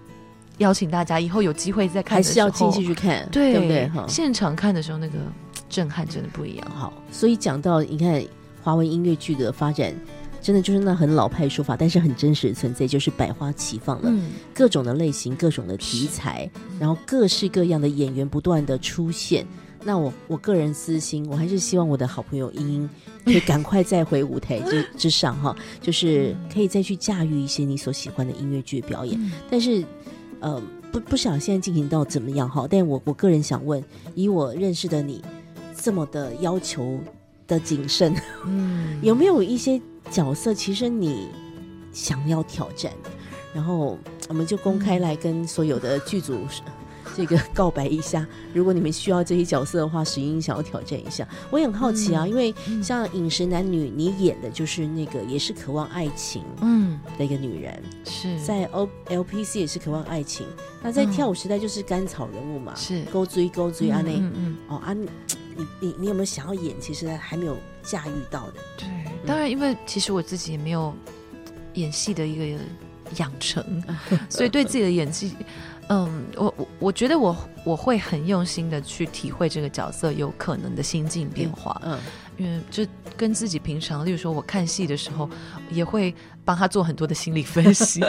[0.58, 3.88] 邀请大家以后有机会再看还是要进去去看，对对不对？
[3.90, 5.18] 哈，现场看的时候，那个
[5.68, 6.70] 震撼真的不一样。
[6.74, 8.20] 好，所以讲到你看
[8.60, 9.94] 华文音乐剧的发展，
[10.46, 19.44] 真的就是那很老派说法，但是很真实的存在，就是百花齐放了，嗯，各种的类型、各种的题材，然后各式各样的演员不断的出现。
[19.82, 22.90] 那我我个人私心，我还是希望我的好朋友英英
[23.24, 29.20] 可以赶快再回舞台 之之上哈，就是可以再去驾驭一些你所喜欢的音乐剧表演。
[29.20, 29.84] 嗯但是，
[30.38, 32.68] 呃，不不想现在进行到怎么样哈。
[32.70, 33.82] 但我我个人想问，
[34.14, 35.20] 以我认识的你
[35.76, 37.00] 这么的要求
[37.46, 38.14] 的谨慎，
[38.46, 38.98] 嗯。
[39.02, 39.80] 有没有一些
[40.10, 41.28] 角色其实你
[41.92, 43.10] 想要挑战的？
[43.54, 46.40] 然后我们就公开来跟所有的剧组
[47.16, 51.26] 这个告白一下， 如果你们需要这些角色的话，石英想要挑战一下。
[51.50, 56.98] 我也很好奇啊，嗯因为嗯像《饮食男女》，你演的就是那个也是渴望爱情嗯。
[57.16, 58.38] 的一个女人，是。
[58.40, 60.46] 在 O LPC 也是渴望爱情，
[60.82, 61.10] 那在嗯。
[61.10, 63.02] 跳舞时代就是甘草人物嘛，是。
[63.12, 64.56] 勾追勾追啊那、嗯嗯。
[64.68, 64.94] 哦啊，
[65.56, 66.74] 你你你你有没有想要演？
[66.80, 68.54] 其实还没有驾驭到的。
[68.76, 68.88] 对，
[69.26, 70.94] 当然，因为其实我自己也没有
[71.74, 72.62] 演戏的一个
[73.18, 73.64] 养成，
[74.28, 75.34] 所以对自己的演技，
[75.88, 81.98] 嗯，我我我觉得我我会很用心的去体会这个角色有可能的心境变化，嗯，
[82.36, 82.86] 因为就
[83.16, 85.28] 跟自己平常，例如说我看戏的时候，
[85.70, 88.00] 也会帮他做很多的心理分析，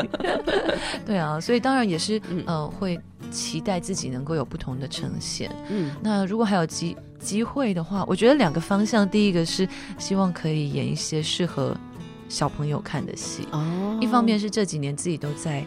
[1.06, 3.00] 对啊，所以当然也是嗯呃会
[3.32, 5.52] 期待自己能够有不同的呈现。
[5.70, 11.76] 嗯那如果还有机机会的话，我觉得两个方向，第一个是希望可以演一些适合
[12.30, 15.66] 小朋友看的戏，哦，一方面是这几年自己都在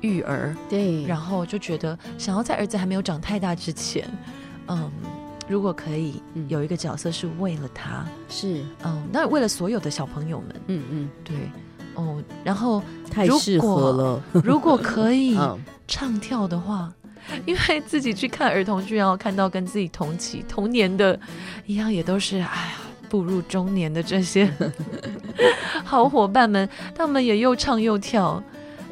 [0.00, 4.08] 育儿，对，然后就觉得想要在儿子还没有长太大之前，
[4.68, 4.90] 嗯，
[5.48, 6.46] 如果可以嗯。
[6.48, 8.64] 有一个角色是为了他，是。
[8.84, 11.36] 嗯，那为了所有的小朋友们，嗯嗯，对，
[11.94, 15.58] 哦，然后太适合了，如果可以 嗯。
[15.90, 16.92] 唱跳的话，
[17.46, 21.18] 因为自己去看儿童剧，然后看到跟自己同期同年的
[21.66, 22.72] 一样，也都是哎呀
[23.08, 24.50] 步入中年的这些
[25.84, 28.42] 好伙伴们，他们也又唱又跳，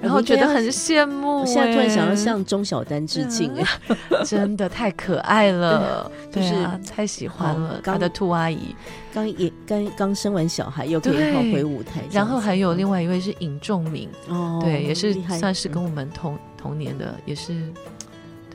[0.00, 6.54] 然后觉得很羡慕、我现在突然想要哎向钟小丹致敬哎， 真的太可爱了，就是
[6.90, 8.74] 太喜欢了他的兔阿姨。
[9.12, 17.54] 刚也刚刚生完小孩，又可以跑回舞台，然后还有另外外一位是尹仲明，哦，对，也是算是跟嗯我们同、同年的，也是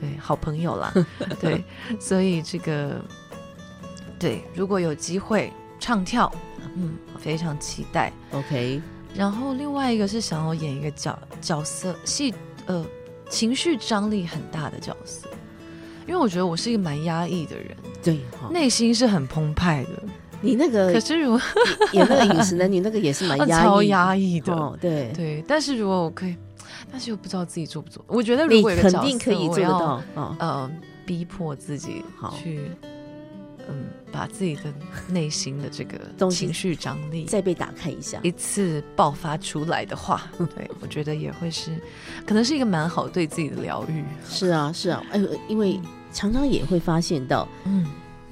[0.02, 0.92] 对好朋友啦。
[1.40, 1.62] 对，
[2.00, 3.00] 所以这个
[4.18, 6.30] 对，如果有机会唱跳，
[6.74, 8.12] 嗯，非常期待。
[8.32, 8.82] 嗯 OK，
[9.14, 12.34] 然后另外一个是想要演一个角角色戏，
[12.66, 12.84] 呃，
[13.30, 15.28] 情绪张力很大的角色，
[16.08, 20.02] 因为我觉得我是一个蛮压抑的人，对哈，内心是很澎湃的。
[20.44, 21.40] 你那个可是如果
[21.92, 26.34] 演那个饮食男女那个也是蛮 压抑，超压抑的，哦，对，对，但是如果我可以，
[26.92, 28.04] 但是又不知道自己做不做。
[28.06, 30.36] 我觉得如你肯果有个角色定可以做得到嗯。
[30.38, 30.70] 呃，
[31.06, 32.70] 逼迫自己好去，
[33.68, 34.72] 嗯，把自己的
[35.08, 35.98] 内心的这个
[36.30, 41.76] 情绪张力再被打开一下，一次爆发出来的话， 对我觉得也会是，
[42.26, 44.04] 可能是一个蛮好对自己的疗愈。
[44.28, 45.80] 是啊，是啊，哎呦，因为
[46.12, 47.86] 常常也会发现到，嗯，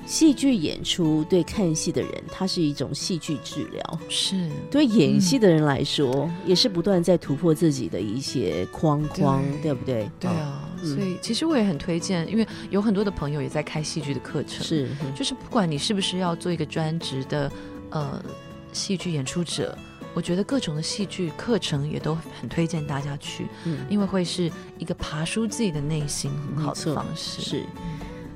[0.06, 4.50] 戏剧演出对看戏的人，它是一种戏剧治疗；是。
[4.70, 9.62] 对演戏的人来说，也是不断在突破自己的一些框框，对。
[9.62, 10.02] 对不对？
[10.02, 10.96] 哦，对啊，嗯。
[10.96, 15.14] 所以其实我也很推荐，因为有很多的朋友也在开戏剧的课程，是，嗯。
[15.14, 17.52] 就是不管你是不是要做一个专职的
[17.90, 18.22] 呃
[18.72, 19.76] 戏剧演出者，
[20.12, 23.78] 我觉得各种的戏剧课程也都很推荐大家去，嗯。
[23.88, 27.40] 因为会是一个爬梳自己的内心很好的方式。
[27.40, 27.64] 是，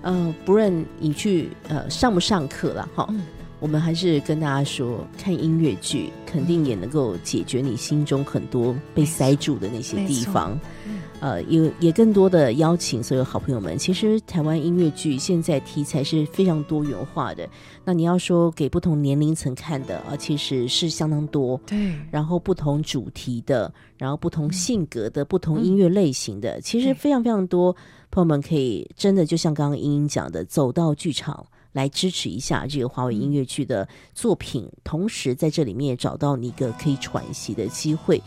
[0.05, 3.23] 呃，不论你去呃上不上课了哈，嗯
[3.61, 10.59] 我们还是跟大家说，看音乐剧肯定也能够解决你心中很多被塞住的那些地方。
[10.87, 13.79] 嗯呃，也也更多的邀请所有好朋友们。
[13.79, 17.49] 其实台湾音乐剧现在题材是非常多元化的。
[17.83, 21.59] 那你要说给不同年龄层看的啊，其实是相当多。
[21.65, 27.75] 对，然后不同主题的，然后不同性格的，不同音乐类型的，其实非常非常多。
[28.15, 38.23] 朋友们可以真的就像刚刚英英讲的，走到剧场来支持一下这个华为音乐剧的作品，同时在这里面也找到你一个可以喘息的机会。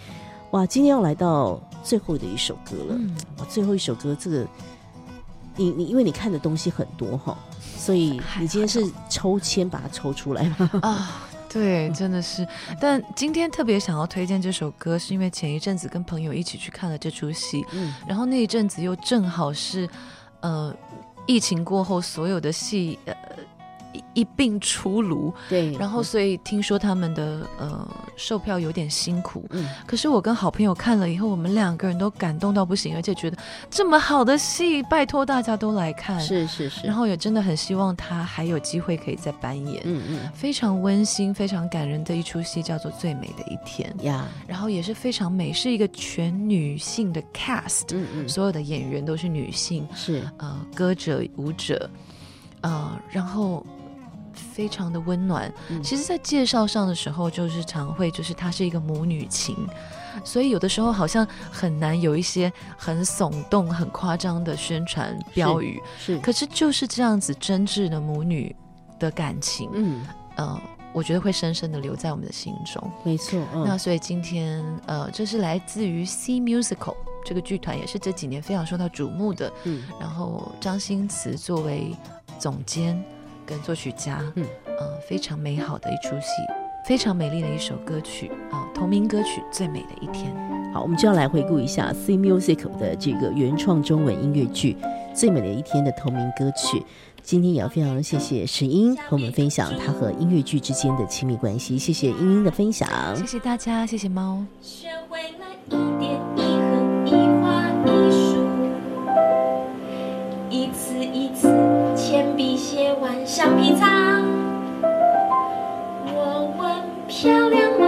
[0.52, 2.96] 哇，今天要来到最后的一首歌了。
[2.96, 4.46] 嗯，哇，最后一首歌，这个
[5.56, 7.38] 你你因为你看的东西很多哈，
[7.78, 10.70] 所以你今天是抽签把它抽出来吗？
[10.82, 12.48] 啊，对，真的是。
[12.80, 19.88] 但今天特别想要推荐这首歌，是因为前一阵子跟朋友一起去看了这出戏，嗯，然后那一阵子又正好是，
[20.42, 20.76] 呃，
[21.26, 23.14] 疫情过后所有的戏呃
[23.98, 25.72] 一一并出炉，对。
[25.74, 33.38] 然后所以听说他们的呃售票有点辛苦，嗯，可是我跟好朋友看了以后，我们两个人都感动到不行，而且觉得
[33.70, 36.86] 这么好的戏，拜托大家都来看，是是是。
[36.86, 39.82] 然后也真的很希望他还有机会可以再扮演。
[39.86, 51.90] 嗯嗯非常温馨、非常感人的一出戏，叫做《最美的一天》，呀，然后也是非常美，是一个全女性的 cast，、嗯嗯所有的演员都是女性，是呃，歌者、舞者，
[52.62, 53.66] 呃，然后
[54.58, 55.54] 非常的温暖。
[55.70, 55.84] 嗯。
[55.84, 59.56] 其实，在介绍上的时候，就是常会就是它是一个母女情，
[60.24, 68.56] 所以有的时候好像很难有一些很耸动、很夸张的宣传标语，是，可是就是这样子真挚的母女
[68.98, 70.04] 的感情，嗯，
[70.38, 70.60] 呃，
[70.92, 72.92] 我觉得会深深的留在我们的心中。
[73.04, 79.54] 没错，嗯，那所以今天，呃，这是来自于 C Musical 这个剧团，也是这几年非常受到瞩目的。
[79.66, 81.96] 嗯，然后张新慈作为
[82.40, 83.04] 总监
[83.48, 86.28] 跟作曲家，嗯，呃，非常美好的一出戏，
[86.86, 90.32] 非常美丽的一首歌曲啊、同名歌曲《最美的一天》。
[90.74, 94.76] 好，我们就要来回顾一下 C Musical 的这个原创中文音乐剧
[95.16, 96.84] 《最美的一天》的同名歌曲。
[97.24, 102.90] 今天也要非常谢谢石英和我们分享她和音乐剧之间的亲密关系，谢谢英英的分享。
[103.16, 104.46] 谢谢大家，谢谢猫。
[104.62, 108.48] 学会了一点一横一画一竖，
[110.50, 110.97] 一次
[112.88, 114.22] 笔写完橡皮擦。
[116.06, 117.86] 我问漂亮吗？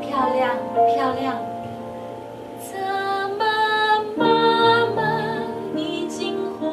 [0.00, 0.56] 漂亮
[0.94, 1.36] 漂亮。
[2.60, 2.78] 怎
[3.36, 3.44] 么
[4.16, 5.02] 妈妈
[5.76, 6.70] 已经红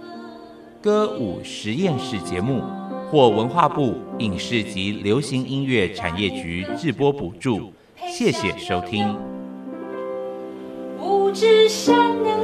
[0.00, 0.38] 了？
[0.80, 2.62] 歌舞实验室节目
[3.10, 7.72] 获文化部影视及流行音乐产业局制播补助，
[8.06, 9.16] 谢谢收听。
[10.96, 12.37] 不知善良